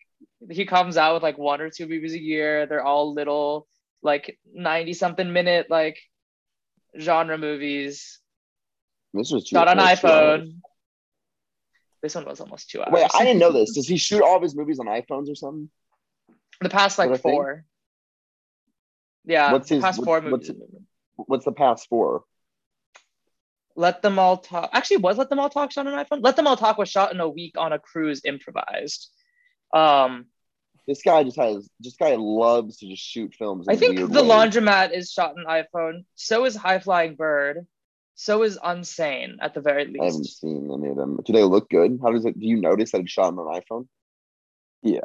[0.50, 2.64] he comes out with like one or two movies a year.
[2.64, 3.68] They're all little
[4.02, 5.98] like 90 something minute like
[6.98, 8.20] genre movies
[9.14, 10.40] This was two- shot on almost two hours.
[10.40, 10.54] iphone
[12.00, 13.74] this one was almost two hours Wait, I didn't know this.
[13.74, 15.68] Does he shoot all of his movies on iPhones or something?
[16.60, 17.18] the past like thing?
[17.20, 17.64] four
[19.24, 20.64] yeah What's the his- past what's- four what's- movies
[21.16, 22.24] What's the past four?
[23.74, 26.36] let them all talk actually was let them all talk shot on an iphone let
[26.36, 29.08] them all talk was shot in a week on a cruise improvised
[29.74, 30.26] um
[30.86, 31.68] This guy just has.
[31.80, 33.66] This guy loves to just shoot films.
[33.68, 34.30] i think the ways.
[34.32, 37.66] laundromat is shot on iphone so is high flying bird
[38.20, 40.02] so is unsane at the very least.
[40.02, 41.20] I haven't seen any of them.
[41.24, 42.00] Do they look good?
[42.02, 42.36] How does it?
[42.36, 43.86] Do you notice that it's shot on an iPhone?
[44.82, 45.00] Yeah,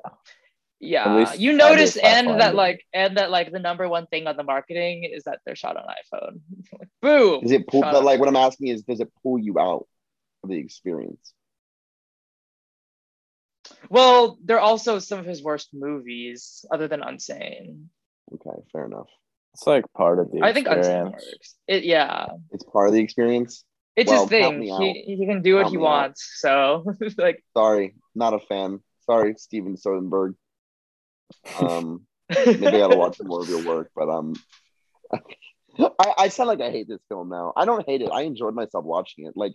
[0.79, 2.55] Yeah, you notice, and that it.
[2.55, 5.77] like, and that like the number one thing on the marketing is that they're shot
[5.77, 6.39] on iPhone.
[6.79, 7.43] Like, Boom.
[7.43, 7.81] Is it pull?
[7.81, 8.29] But like, what.
[8.29, 9.87] I'm asking is, does it pull you out
[10.43, 11.33] of the experience?
[13.91, 17.85] Well, they're also some of his worst movies, other than Unsane.
[18.33, 19.09] Okay, fair enough.
[19.53, 21.11] It's like part of the I think experience.
[21.13, 21.55] works.
[21.67, 23.63] It yeah, It's part of the experience.
[23.95, 24.61] it's Well, his thing.
[24.63, 25.89] He he can do what he me out.
[25.89, 26.31] wants.
[26.39, 26.85] So
[27.17, 28.79] like, Sorry, not a fan.
[29.05, 30.35] Sorry, Steven Soderbergh.
[31.57, 34.33] Um, maybe I gotta watch more of your work, but um,
[35.79, 37.53] I, I sound like I hate this film now.
[37.55, 38.09] I don't hate it.
[38.11, 39.33] I enjoyed myself watching it.
[39.35, 39.53] Like,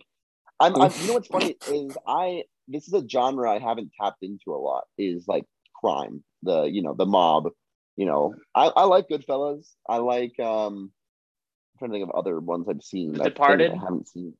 [0.59, 4.21] I'm, I'm you know what's funny is I this is a genre I haven't tapped
[4.21, 4.83] into a lot.
[4.97, 5.45] Is like
[5.75, 7.49] crime, the you know the mob.
[7.99, 9.67] You know, I, I like Goodfellas.
[9.85, 10.89] I like um,
[11.73, 13.11] I'm trying to think of other ones I've seen.
[13.11, 13.71] that I Departed?
[13.73, 14.35] I haven't seen.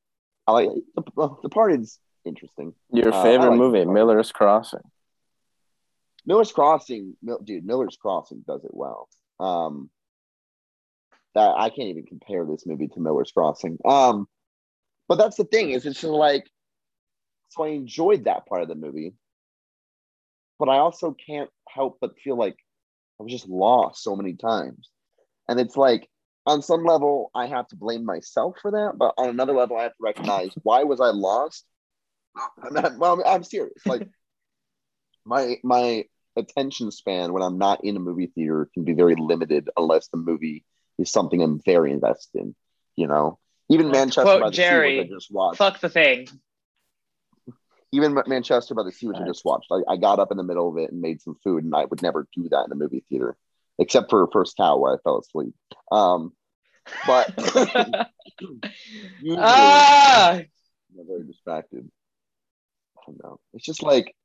[0.47, 2.73] I like the Departed's interesting.
[2.93, 4.79] Your Uh, favorite like movie, Miller's Crossing.
[6.25, 9.09] Miller's Crossing, dude, Miller's Crossing does it well.
[9.41, 9.89] Um,
[11.35, 13.77] that I can't even compare this movie to Miller's Crossing.
[13.83, 14.29] Um,
[15.09, 16.49] but that's the thing is, it's just like,
[17.49, 19.15] so I enjoyed that part of the movie,
[20.59, 22.55] but I also can't help but feel like
[23.19, 24.89] I was just lost so many times,
[25.47, 26.09] and it's like
[26.45, 29.83] on some level I have to blame myself for that, but on another level I
[29.83, 31.65] have to recognize why was I lost.
[32.63, 33.85] I'm not, well, I'm, serious.
[33.85, 34.07] Like
[35.25, 36.05] my my
[36.35, 40.17] attention span when I'm not in a movie theater can be very limited unless the
[40.17, 40.63] movie
[40.97, 42.55] is something I'm very invested in.
[42.95, 43.39] You know,
[43.69, 45.57] even Manchester quote by the Jerry, Sea, I just watched.
[45.57, 46.27] fuck the thing.
[47.91, 49.71] Even Manchester by the Sea, which I just watched.
[49.71, 51.85] I, I got up in the middle of it and made some food, and I
[51.85, 53.35] would never do that in a movie theater,
[53.79, 55.55] except for First Cow where I fell asleep.
[55.91, 56.33] Um,
[57.07, 57.33] but
[59.21, 61.89] usually, ah, I'm very distracted.
[62.97, 63.39] I don't know.
[63.53, 64.15] It's just like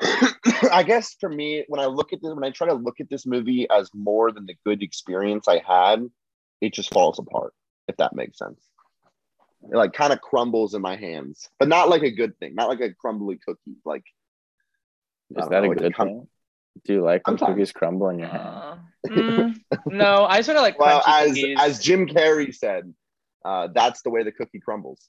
[0.72, 3.10] I guess for me, when I look at this, when I try to look at
[3.10, 6.06] this movie as more than the good experience I had,
[6.60, 7.52] it just falls apart.
[7.88, 8.60] If that makes sense,
[9.62, 12.68] it like kind of crumbles in my hands, but not like a good thing, not
[12.68, 13.76] like a crumbly cookie.
[13.84, 14.04] Like
[15.36, 16.28] Is that know, a like good com- thing?
[16.84, 17.56] Do you like when Sometimes.
[17.56, 18.46] cookies crumble in your hand?
[18.46, 21.58] Uh, mm, no, I sort of like well, as cookies.
[21.60, 22.92] as Jim Carrey said,
[23.44, 25.08] uh, that's the way the cookie crumbles.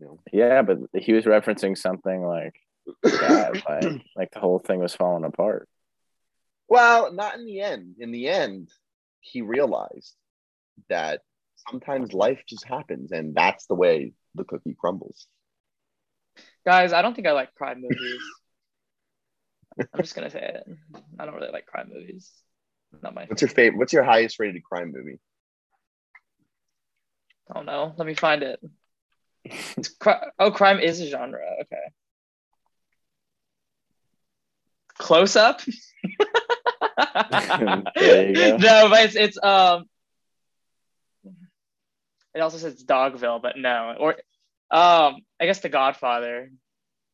[0.00, 0.18] You know?
[0.32, 2.54] Yeah, but he was referencing something like
[3.02, 5.68] that, like, like the whole thing was falling apart.
[6.68, 7.96] Well, not in the end.
[7.98, 8.70] In the end,
[9.20, 10.14] he realized
[10.88, 11.20] that
[11.70, 15.26] sometimes life just happens, and that's the way the cookie crumbles.
[16.64, 18.22] Guys, I don't think I like crime movies.
[19.78, 20.76] I'm just gonna say it.
[21.18, 22.32] I don't really like crime movies.
[23.02, 23.26] Not my.
[23.26, 23.78] What's your favorite?
[23.78, 25.18] What's your highest rated crime movie?
[27.54, 28.60] Oh no, let me find it.
[29.44, 31.44] It's cri- oh, crime is a genre.
[31.62, 31.76] Okay.
[34.96, 35.60] Close up.
[37.96, 38.56] There you go.
[38.58, 39.86] No, but it's it's um.
[42.34, 44.10] It also says Dogville, but no, or
[44.70, 46.50] um, I guess The Godfather.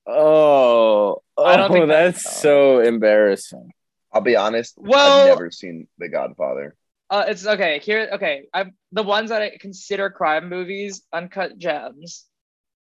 [0.06, 3.70] Oh, I don't oh, think that- that's so embarrassing.
[4.12, 4.74] I'll be honest.
[4.76, 6.74] Well- I've never seen The Godfather.
[7.10, 7.80] Uh, it's okay.
[7.80, 8.44] Here, okay.
[8.54, 12.24] I'm the ones that I consider crime movies: Uncut Gems,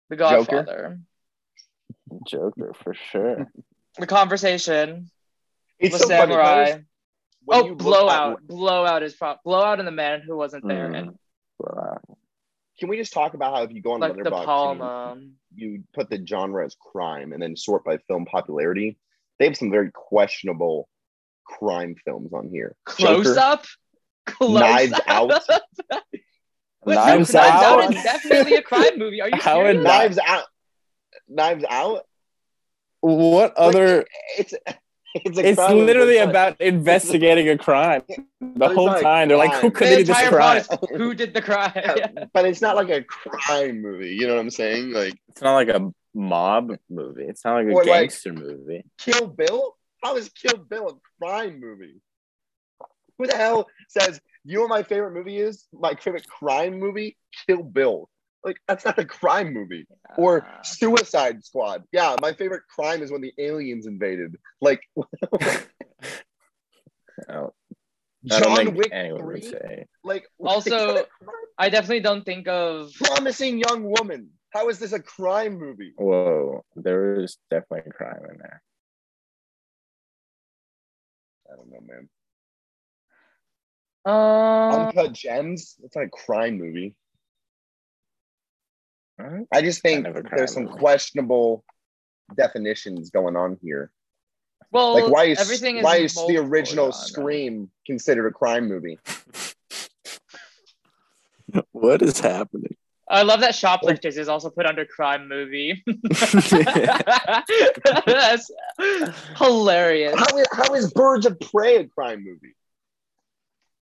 [0.09, 0.99] The Godfather,
[2.27, 3.51] Joker for sure.
[3.97, 5.09] The Conversation,
[5.79, 6.07] It's The so.
[6.07, 6.65] Samurai.
[6.65, 6.81] Notice
[7.45, 8.33] when Oh, you look Blowout.
[8.39, 10.97] at- Blowout is pro- Blowout and the Man Who Wasn't There, Mm.
[10.97, 11.19] and
[12.79, 14.83] can we just talk about how if you go on like De Letterboxd, Palma.
[14.83, 14.89] you,
[15.23, 18.97] um, you put the genre as crime and then sort by film popularity?
[19.39, 20.89] They have some very questionable
[21.45, 22.75] crime films on here.
[22.85, 23.65] Close Joker, up.
[24.25, 25.03] Close Knives up.
[25.07, 25.31] Out.
[26.85, 27.95] Wait, Knives no, Knives Out Out?
[27.95, 29.21] is definitely a crime movie.
[29.21, 29.83] Are you How serious?
[29.83, 30.45] Knives Out.
[31.27, 32.05] Knives Out.
[33.01, 34.05] What Like, other?
[34.37, 34.53] it's
[35.15, 38.03] it's a It's crime literally about investigating a crime.
[38.57, 41.41] The whole not a time they're like, "Who committed this crime?" is who did the
[41.41, 41.71] crime.
[41.75, 44.11] Yeah, but it's not like a crime movie.
[44.15, 44.91] You know what I'm saying?
[44.91, 47.23] Like It's not like a mob movie.
[47.25, 48.85] It's not like a Or like- gangster movie.
[48.97, 49.75] Kill Bill.
[50.03, 51.95] How is Kill Bill a crime movie?
[53.17, 55.65] Who the hell says you know what my favorite movie is?
[55.73, 58.07] My favorite crime movie, Kill Bill.
[58.45, 59.87] Like that's not a crime movie.
[60.17, 61.83] Or Uh, Suicide Squad.
[61.91, 64.37] Yeah, my favorite crime is when the aliens invaded.
[64.61, 64.81] Like
[67.27, 67.53] Oh,
[68.29, 69.51] I don't John think Wick anyone would 3.
[69.51, 69.85] say.
[70.03, 71.35] Like Also- is that a crime?
[71.57, 72.91] I definitely don't think of.
[72.93, 74.29] promising young woman.
[74.51, 75.93] How is this a crime movie?
[75.97, 78.61] Whoa, there is definitely crime in there.
[81.51, 82.09] I don't know, man.
[84.05, 85.75] Uh, Uncut Gems.
[85.83, 86.95] It's not a crime movie.
[89.21, 89.47] Alright.
[89.53, 90.77] I just think Kind of a crime there's some movie.
[90.79, 91.63] questionable
[92.35, 93.91] definitions going on here.
[94.71, 97.07] well, Like why is everything is why is the original genre.
[97.07, 98.99] Scream considered a crime movie?
[101.71, 102.75] What is happening?
[103.07, 105.83] I love that Shoplifters is also put under crime movie.
[108.05, 108.51] That's
[109.37, 110.15] hilarious.
[110.17, 112.55] How is, how is Birds of Prey a crime movie?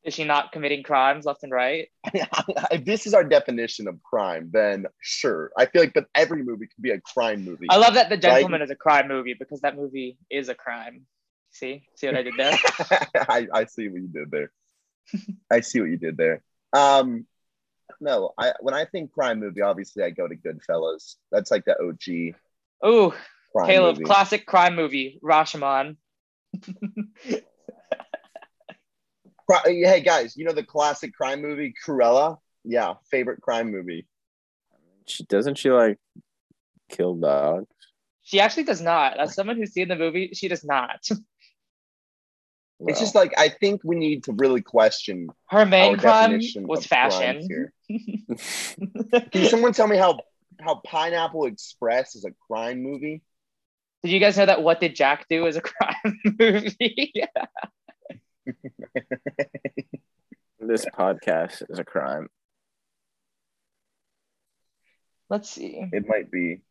[0.04, 1.88] Is she not committing crimes left and right?
[2.14, 5.52] if this is our definition of crime, then sure.
[5.58, 7.68] I feel like, but every movie can be a crime movie.
[7.70, 11.06] I love that The Gentlemen is a crime movie because that movie is a crime.
[11.52, 12.52] See, see what I did there?
[13.30, 14.52] I, I see what you did there.
[15.52, 16.42] I see what you did there.
[16.74, 17.26] Um,
[18.02, 21.16] no, I when I think crime movie, obviously I go to Goodfellas.
[21.32, 22.36] That's like the OG
[22.86, 23.14] Ooh,
[23.66, 24.06] Caleb, movie.
[24.06, 25.98] classic crime movie, Rashomon.
[29.50, 32.38] Cri- hey guys, you know the classic crime movie Cruella?
[32.64, 34.08] Yeah, favorite crime movie.
[35.06, 35.98] She doesn't she like
[36.90, 37.68] kill dogs?
[38.22, 39.20] She actually does not.
[39.20, 41.06] As someone who's seen the movie, she does not.
[42.86, 46.86] It's just like I think we need to really question Her main our crime was
[46.86, 47.70] fashion.
[47.88, 50.20] Can someone tell me how
[50.60, 53.22] how Pineapple Express is a crime movie?
[54.04, 57.14] Did you guys know that What Did Jack Do is a crime movie?
[60.60, 62.30] this podcast is a crime.
[65.30, 65.90] Let's see.
[65.92, 66.62] It might be.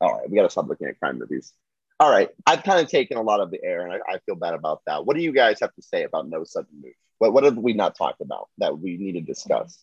[0.00, 1.52] All right, we got to stop looking at crime movies.
[2.00, 4.34] All right, I've kind of taken a lot of the air, and I, I feel
[4.34, 5.06] bad about that.
[5.06, 6.92] What do you guys have to say about No Sudden Move?
[7.18, 9.82] What what have we not talked about that we need to discuss?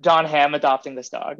[0.00, 1.38] John Hamm adopting this dog.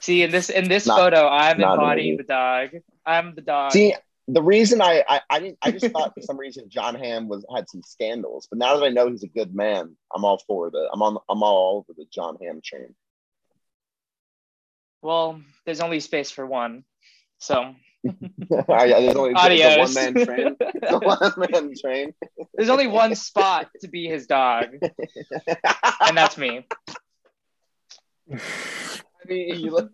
[0.00, 2.70] See in this in this Not- photo, I'm embodying the dog.
[3.04, 3.72] I'm the dog.
[3.72, 3.94] See,
[4.32, 7.44] the reason I, I I didn't I just thought for some reason John Hamm was
[7.54, 10.70] had some scandals, but now that I know he's a good man, I'm all for
[10.70, 12.94] the I'm on I'm all over the John Hamm train.
[15.02, 16.84] Well, there's only space for one.
[17.38, 17.74] So
[18.04, 18.12] yeah,
[18.68, 19.94] there's only adios.
[19.94, 20.56] one man train.
[20.60, 22.14] It's one man train.
[22.54, 24.68] there's only one spot to be his dog,
[26.00, 26.66] and that's me.
[28.32, 28.38] I
[29.26, 29.92] mean, you look,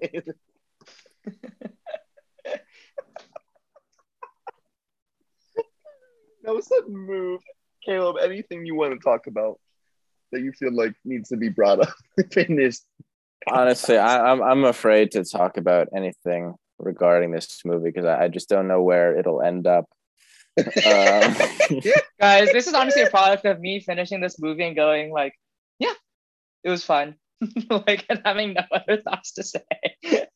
[6.46, 7.40] that was a move,
[7.84, 8.16] Caleb.
[8.22, 9.58] Anything you want to talk about
[10.32, 11.94] that you feel like needs to be brought up
[12.36, 12.84] in this?
[13.48, 18.28] Honestly, I, I'm I'm afraid to talk about anything regarding this movie because I, I
[18.28, 19.86] just don't know where it'll end up.
[20.58, 21.36] Um,
[22.18, 25.34] Guys, this is honestly a product of me finishing this movie and going like,
[25.78, 25.92] yeah,
[26.64, 27.16] it was fun.
[27.68, 30.26] like and having no other thoughts to say.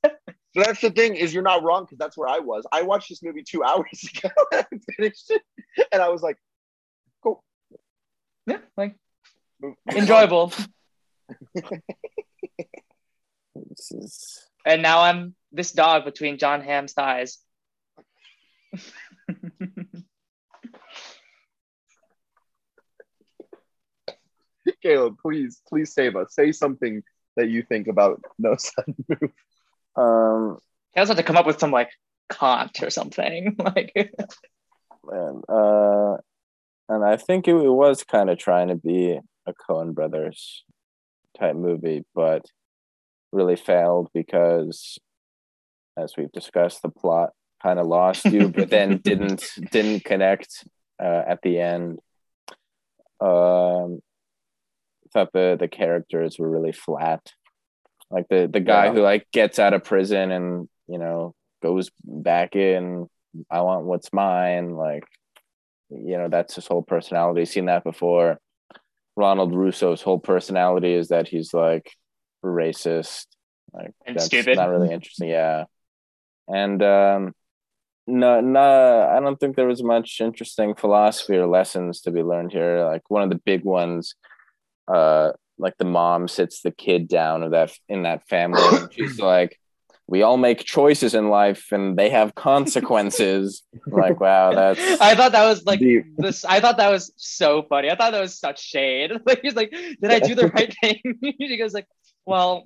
[0.55, 2.67] But that's the thing is you're not wrong because that's where I was.
[2.73, 4.31] I watched this movie two hours ago
[4.71, 5.43] and finished it,
[5.93, 6.37] and I was like,
[7.23, 7.43] cool,
[8.47, 8.97] yeah, like
[9.95, 10.53] enjoyable.
[11.55, 11.81] this
[13.93, 17.39] is And now I'm this dog between John Hamm's thighs.
[24.83, 26.35] Caleb, please, please save us.
[26.35, 27.03] Say something
[27.37, 29.33] that you think about No Sudden Move.
[30.01, 30.59] Um
[30.95, 31.91] He also had to come up with some like
[32.31, 33.57] Kant or something.
[33.59, 33.93] like
[35.11, 36.17] and uh
[36.89, 40.65] and I think it, it was kind of trying to be a Coen Brothers
[41.39, 42.45] type movie, but
[43.33, 44.99] really failed because,
[45.97, 47.31] as we've discussed, the plot
[47.63, 50.65] kind of lost you, but then didn't didn't connect
[51.03, 52.01] uh, at the end.
[53.21, 54.01] Um,
[55.13, 57.33] thought the the characters were really flat,
[58.11, 58.93] like the the guy Yeah.
[58.93, 63.07] who like gets out of prison and you know goes back in.
[63.51, 65.05] I want what's mine, like
[65.91, 68.39] you know that's his whole personality seen that before
[69.17, 71.91] ronald russo's whole personality is that he's like
[72.45, 73.27] racist
[73.75, 74.57] like And that's stupid.
[74.57, 75.65] not really interesting yeah
[76.47, 77.35] and um
[78.07, 82.53] no no i don't think there was much interesting philosophy or lessons to be learned
[82.53, 84.15] here like one of the big ones
[84.87, 89.19] uh like the mom sits the kid down of that in that family and she's
[89.21, 89.59] like
[90.11, 95.33] we all make choices in life and they have consequences like wow that's I thought
[95.33, 96.05] that was like Deep.
[96.17, 96.45] this.
[96.45, 97.91] I thought that was so funny.
[97.91, 99.13] I thought that was such shade.
[99.25, 101.87] Like he's like, "Did I do the right thing?" he goes like,
[102.27, 102.65] "Well,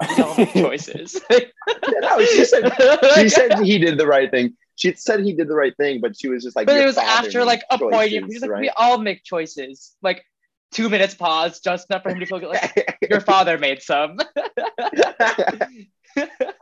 [0.00, 2.72] we all make choices." no, she said
[3.14, 4.56] she said he did the right thing.
[4.74, 6.66] She said he did the right thing, but she was just like.
[6.66, 8.10] but it was after like a point.
[8.10, 8.60] He's like, right?
[8.62, 10.24] "We all make choices." Like
[10.72, 14.18] two minutes pause, just enough for him to feel like your father made some.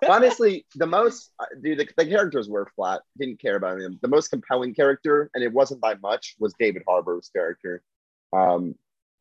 [0.08, 3.02] Honestly, the most uh, dude, the, the characters were flat.
[3.18, 3.98] Didn't care about them.
[4.02, 7.82] The most compelling character, and it wasn't by much, was David Harbour's character.
[8.32, 8.74] Um,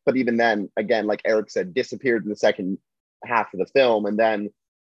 [0.04, 2.78] but even then, again, like Eric said, disappeared in the second
[3.24, 4.50] half of the film, and then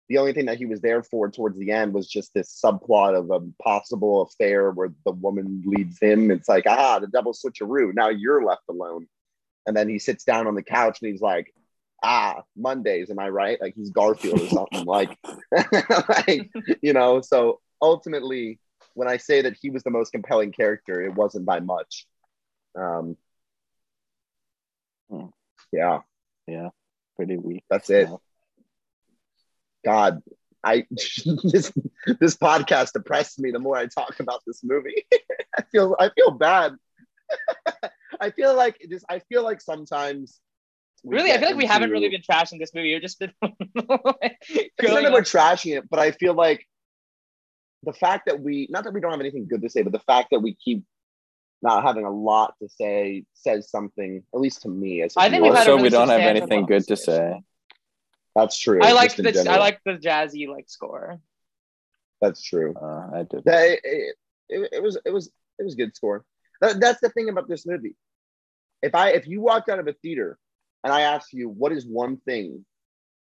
[0.09, 3.17] the only thing that he was there for towards the end was just this subplot
[3.17, 6.31] of a possible affair where the woman leads him.
[6.31, 7.93] It's like, ah, the double switcheroo.
[7.93, 9.07] Now you're left alone.
[9.67, 11.53] And then he sits down on the couch and he's like,
[12.03, 13.61] ah, Mondays, am I right?
[13.61, 14.85] Like he's Garfield or something.
[14.85, 15.15] like,
[15.51, 16.49] like,
[16.81, 18.59] you know, so ultimately,
[18.95, 22.07] when I say that he was the most compelling character, it wasn't by much.
[22.75, 23.17] Um,
[25.09, 25.27] Hmm.
[25.71, 26.69] yeah,
[27.15, 28.09] pretty weak that's it.
[29.85, 30.21] God,
[30.63, 31.71] I this
[32.19, 35.05] this podcast depressed me the more I talk about this movie.
[35.57, 36.75] I feel I feel bad.
[38.21, 39.03] I feel like this.
[39.09, 40.39] I feel like sometimes.
[41.03, 42.93] really, I feel like we haven't really been trashing this movie.
[42.93, 46.65] We've just been It's not that we're trashing it, but I feel like
[47.83, 49.99] the fact that we not that we don't have anything good to say, but the
[49.99, 50.83] fact that we keep
[51.61, 55.01] not having a lot to say says something, at least to me.
[55.01, 55.57] As a I think we've viewer.
[55.57, 57.41] had a also we don't have anything good to say
[58.35, 58.79] That's true.
[58.83, 59.59] I like just in the I general.
[59.59, 61.19] like the jazzy like score.
[62.21, 62.73] That's true.
[62.75, 64.15] uh, i did That it, it,
[64.49, 66.25] it, it was it was it was good score.
[66.61, 67.95] That, that's the thing about this movie.
[68.81, 70.37] If I if you walked out of a theater
[70.83, 72.65] and I asked you what is one thing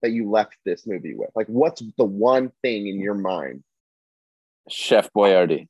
[0.02, 3.62] that you left this movie with, like what's the one thing in your mind,
[4.68, 5.68] chef boyardee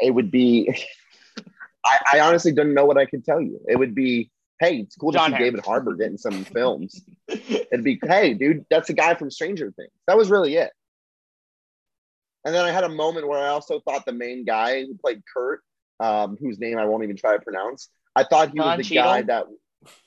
[0.00, 0.74] it would be.
[1.86, 3.60] I, I honestly don't know what I could tell you.
[3.68, 5.38] It would be, hey, it's cool to see Hamm.
[5.38, 7.02] David Harbour getting some films.
[7.28, 9.92] It'd be, hey, dude, that's the guy from Stranger Things.
[10.06, 10.72] That was really it.
[12.46, 15.22] And then I had a moment where I also thought the main guy who played
[15.32, 15.62] Curt,
[16.00, 19.04] um, whose name I won't even try to pronounce, I thought he was the Cheadle?
[19.04, 19.46] guy that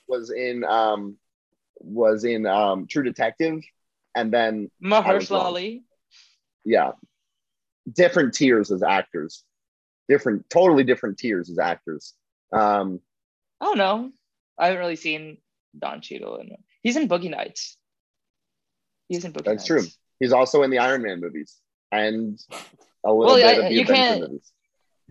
[0.06, 1.16] was in um,
[1.80, 3.62] was in um, True Detective,
[4.14, 5.40] and then Mahershala.
[5.40, 5.84] Ali.
[6.64, 6.92] yeah,
[7.92, 9.44] different tiers as actors,
[10.08, 12.14] different, totally different tiers as actors.
[12.52, 13.00] Um,
[13.60, 14.10] I don't know.
[14.58, 15.38] I haven't really seen
[15.78, 16.50] Don Cheadle in
[16.82, 17.76] He's in Boogie Nights.
[19.08, 19.66] He's in Boogie That's Nights.
[19.66, 19.82] true.
[20.20, 21.56] He's also in the Iron Man movies
[21.92, 22.38] and
[23.04, 24.52] a little Well, bit I- of the you Avenger can't- movies.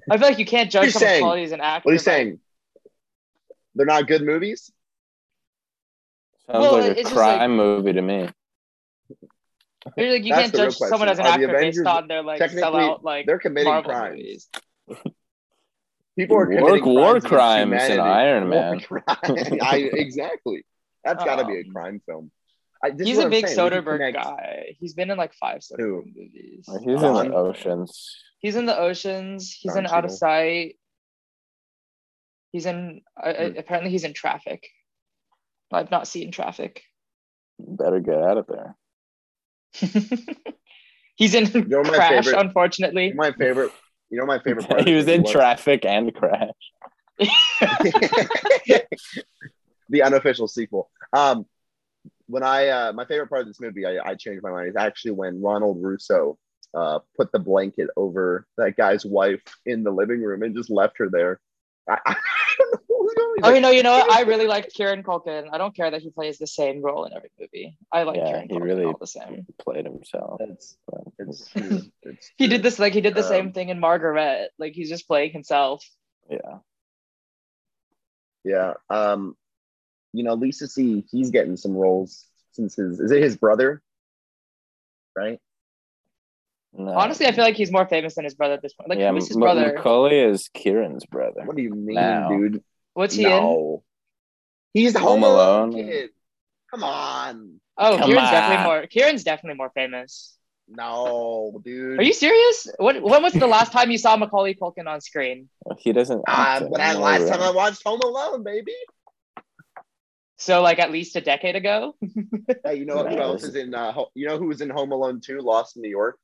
[0.10, 1.86] I feel like you can't judge someone's quality as an actor.
[1.86, 2.40] What are you saying?
[3.78, 4.72] They're not good movies?
[6.52, 8.30] Sounds Well, like a crime like- movie to me.
[9.96, 11.10] You're like, you That's can't judge someone question.
[11.10, 13.92] as an Are actor Avengers based on their like technically- sellout like They're committing Marvel
[13.92, 14.18] crimes.
[14.18, 14.50] movies.
[16.18, 17.26] People are War- committing war crimes,
[17.74, 18.00] against crimes in.
[18.00, 18.82] Iron Man.
[19.62, 20.66] I, exactly.
[21.06, 22.32] That's got to be a Um, crime film.
[22.84, 23.58] I, He's a big saying.
[23.58, 24.76] Soderbergh connect- guy.
[24.80, 26.04] He's been in like five Who?
[26.04, 26.66] Soderbergh movies.
[26.84, 27.26] He's Don?
[27.26, 28.16] in the oceans.
[28.40, 29.52] He's in the oceans.
[29.54, 30.78] He's Don in Out of Sight.
[32.52, 33.02] He's in.
[33.22, 33.58] Uh, Hmm.
[33.58, 34.68] Apparently, he's in Traffic.
[35.72, 36.84] I've not seen Traffic.
[37.60, 38.76] Better get out of there.
[41.16, 42.26] he's in know my Crash.
[42.26, 43.72] favorite- Unfortunately, My favorite.
[44.10, 44.88] You know my favorite part.
[44.88, 46.50] he was in movie traffic and crash.
[49.90, 50.90] the unofficial sequel.
[51.14, 51.46] Um,
[52.28, 54.70] when I uh, my favorite part of this movie, I, I changed my mind.
[54.70, 56.38] Is actually when Ronald Russo
[56.74, 60.98] uh, put the blanket over that guy's wife in the living room and just left
[61.00, 61.40] her there.
[61.90, 62.16] I, I
[62.58, 64.12] don't know what was going Oh, you know, you know what?
[64.12, 65.48] I really liked Kieran Culkin.
[65.52, 67.78] I don't care that he plays the same role in every movie.
[67.92, 69.46] I like Yeah, Kieran he Culkin really- all the same.
[69.62, 70.42] Played himself.
[70.42, 71.50] It's but- it's.
[72.04, 74.52] It's He did this like he did the same Um, thing in Margaret.
[74.60, 75.84] Like he's just playing himself.
[76.30, 76.60] Yeah.
[78.44, 78.74] Yeah.
[78.90, 79.36] Um,
[80.14, 81.04] you know, Lisa C.
[81.12, 83.82] He's getting some roles since his is it his brother,
[85.16, 85.40] right?
[86.74, 86.92] No.
[86.92, 88.90] Honestly, I feel like he's more famous than his brother at this point.
[88.90, 89.74] Like yeah, who's his M- brother?
[89.76, 91.42] Macaulay is Kieran's brother.
[91.46, 92.30] What do you mean, Now.
[92.30, 92.64] dude?
[92.94, 93.80] What's he in?
[94.74, 95.86] He's the Home Home Alone Alone.
[95.86, 96.10] kid.
[96.70, 97.60] Come on.
[97.78, 98.88] Oh, Come Kieran's definitely more.
[98.88, 100.38] Kieran's definitely more famous.
[100.70, 102.00] No, dude.
[102.00, 102.68] Are you serious?
[102.78, 103.02] What?
[103.02, 105.48] When was the last time you saw Macaulay Culkin on screen?
[105.78, 106.20] He doesn't.
[106.20, 108.74] Uh, act but I, anymore, last time I watched Home Alone, baby.
[110.38, 111.96] So like at least a decade ago.
[112.64, 113.74] Hey, you know who else is in?
[113.74, 116.18] Uh, you know who was in Home Alone 2, Lost in New York?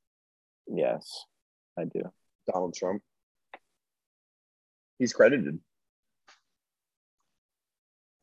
[0.67, 1.25] Yes,
[1.77, 2.03] I do.
[2.51, 3.01] Donald Trump.
[4.99, 5.59] He's credited.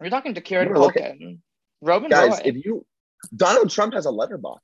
[0.01, 1.39] We're talking to Kieran You wanna look Culkin.
[1.83, 2.41] Roman Guys, Roy.
[2.45, 2.87] if you
[3.35, 4.59] Donald Trump has a Letterboxd.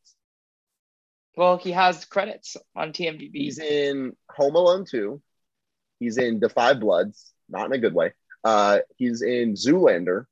[1.36, 3.30] well, he has credits on TMDb.
[3.34, 5.20] He's in Home Alone 2.
[6.00, 8.12] He's in The Five Bloods, not in a good way.
[8.44, 10.24] Uh, he's in Zoolander,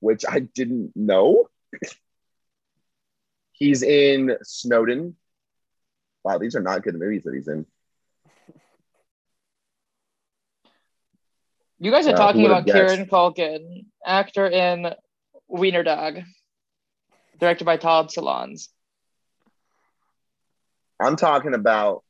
[0.00, 1.48] which I didn't know.
[3.52, 5.16] he's in Snowden.
[6.24, 7.66] Wow, these are not good movies that he's in.
[11.78, 14.94] You guys are Uh, talking about Kieran Culkin, actor in
[15.48, 16.20] Wiener Dog,
[17.40, 18.68] directed by Todd Solondz.
[21.00, 22.04] I'm talking about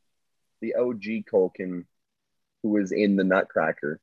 [0.60, 1.86] the OG Culkin
[2.62, 3.98] who was in The Nutcracker.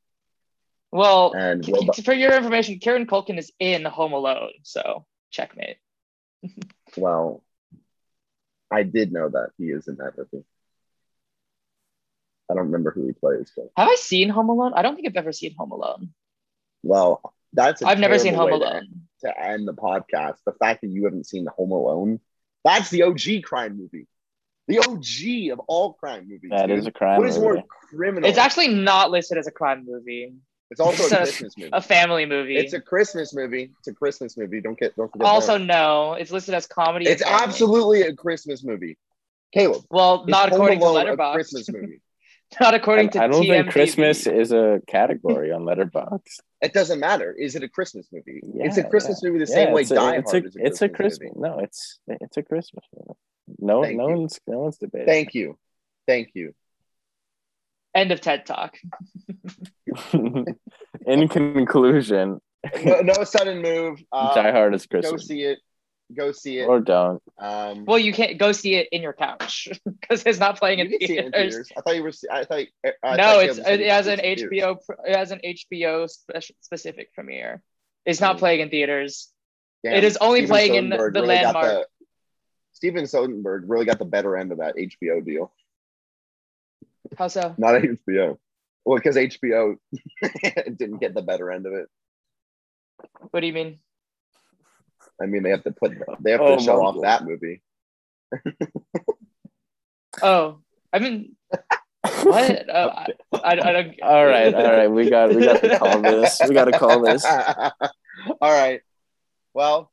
[0.90, 1.64] Well, And
[2.04, 5.76] for your information, Kieran Culkin is in Home Alone, so checkmate.
[6.96, 7.44] Well,
[8.70, 10.44] I did know that he is in that movie.
[12.50, 14.72] I don't remember who he plays, but Have I seen Home Alone?
[14.74, 16.10] I don't think I've ever seen Home Alone.
[16.82, 17.20] well,
[17.52, 18.88] that's a I've never seen Home way to Alone.
[19.24, 20.36] to end the podcast.
[20.46, 22.20] The fact that you haven't seen Home Alone,
[22.64, 24.06] that's the OG crime movie.
[24.68, 26.50] The OG of all crime movies.
[26.50, 26.78] That dude.
[26.78, 27.54] is a crime What is movie.
[27.54, 28.28] more criminal?
[28.28, 30.34] It's actually not listed as a crime movie,
[30.70, 31.70] it's also it's a a- Christmas movie.
[31.72, 32.56] a family movie.
[32.56, 33.72] It's a Christmas movie.
[33.78, 34.60] It's a Christmas movie.
[34.60, 35.26] Don't get don't forget.
[35.26, 35.64] also, that.
[35.64, 37.06] no, it's listed as comedy.
[37.06, 38.96] it's absolutely a Christmas movie.
[39.52, 41.34] Caleb, well, is not Home according to Alone a Letterboxd.
[41.34, 42.00] Christmas movie.
[42.60, 46.40] not according to I don't think Christmas is a category on Letterboxd.
[46.60, 47.32] It doesn't matter.
[47.32, 48.40] Is it a Christmas movie?
[48.54, 50.56] it's a Yeah, Christmas movie the same way it's a, Die it's Hard a, is
[50.56, 51.36] a it's a Christmas Christmas.
[51.36, 51.48] movie.
[51.48, 53.18] No, it's it's a Christmas movie.
[53.58, 54.16] No, Thank no you.
[54.18, 55.06] one's no one's debating.
[55.06, 55.58] Thank you.
[56.06, 56.54] Thank you.
[57.94, 58.76] End of TED Talk.
[61.06, 62.40] In conclusion,
[62.84, 64.02] No, no sudden move.
[64.12, 65.58] Uh, Die Hard is Go Christmas, see it.
[66.16, 66.66] Go see it.
[66.66, 67.22] or don't.
[67.38, 69.68] Um, Well, you can't go see it in your couch
[70.00, 71.54] because it's not playing in can see it in theaters.
[71.54, 71.72] theaters.
[71.76, 72.12] I thought you were.
[72.30, 72.66] I thought.
[73.04, 74.76] I no, thought it's Caleb it has an it's in theaters.
[74.76, 77.62] HBO pr- it has an HBO spe- specific premiere.
[78.06, 78.38] It's not Mm.
[78.40, 79.30] playing in theaters.
[79.84, 81.64] Damn, It is only Steven playing in Soderbergh the really landmark.
[81.66, 81.86] the-
[82.72, 85.52] Steven Soderbergh really got the better end of that HBO deal,
[87.18, 87.54] How so?
[87.58, 88.38] not HBO.
[88.84, 89.76] Well, because HBO
[90.76, 91.86] didn't get the better end of it.
[93.30, 93.78] What do you mean?
[95.20, 97.04] I mean, they have to put they have Oh to show off God.
[97.04, 97.62] that movie.
[100.22, 100.58] Oh,
[100.92, 101.36] I mean,
[102.22, 102.66] what?
[102.68, 104.02] Oh, I, I, I don't.
[104.02, 104.88] all right, all right.
[104.90, 106.40] We got we got to call this.
[106.46, 107.24] We got to call this.
[107.24, 107.80] All
[108.40, 108.80] right.
[109.54, 109.90] Well,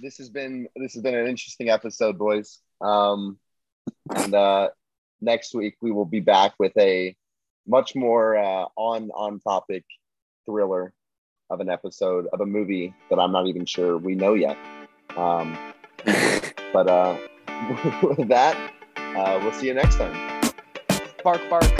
[0.00, 2.60] this has been this has been an interesting episode, boys.
[2.80, 3.38] Um,
[4.16, 4.70] and uh,
[5.20, 7.14] next week we will be back with a
[7.66, 9.84] much more uh, on on topic
[10.46, 10.92] thriller
[11.50, 14.56] of an episode of a movie that I'm not even sure we know yet.
[15.16, 15.56] Um,
[16.72, 17.18] but uh,
[18.02, 18.56] with that,
[18.96, 20.52] uh, we'll see you next time.
[21.22, 21.79] Bark, bark.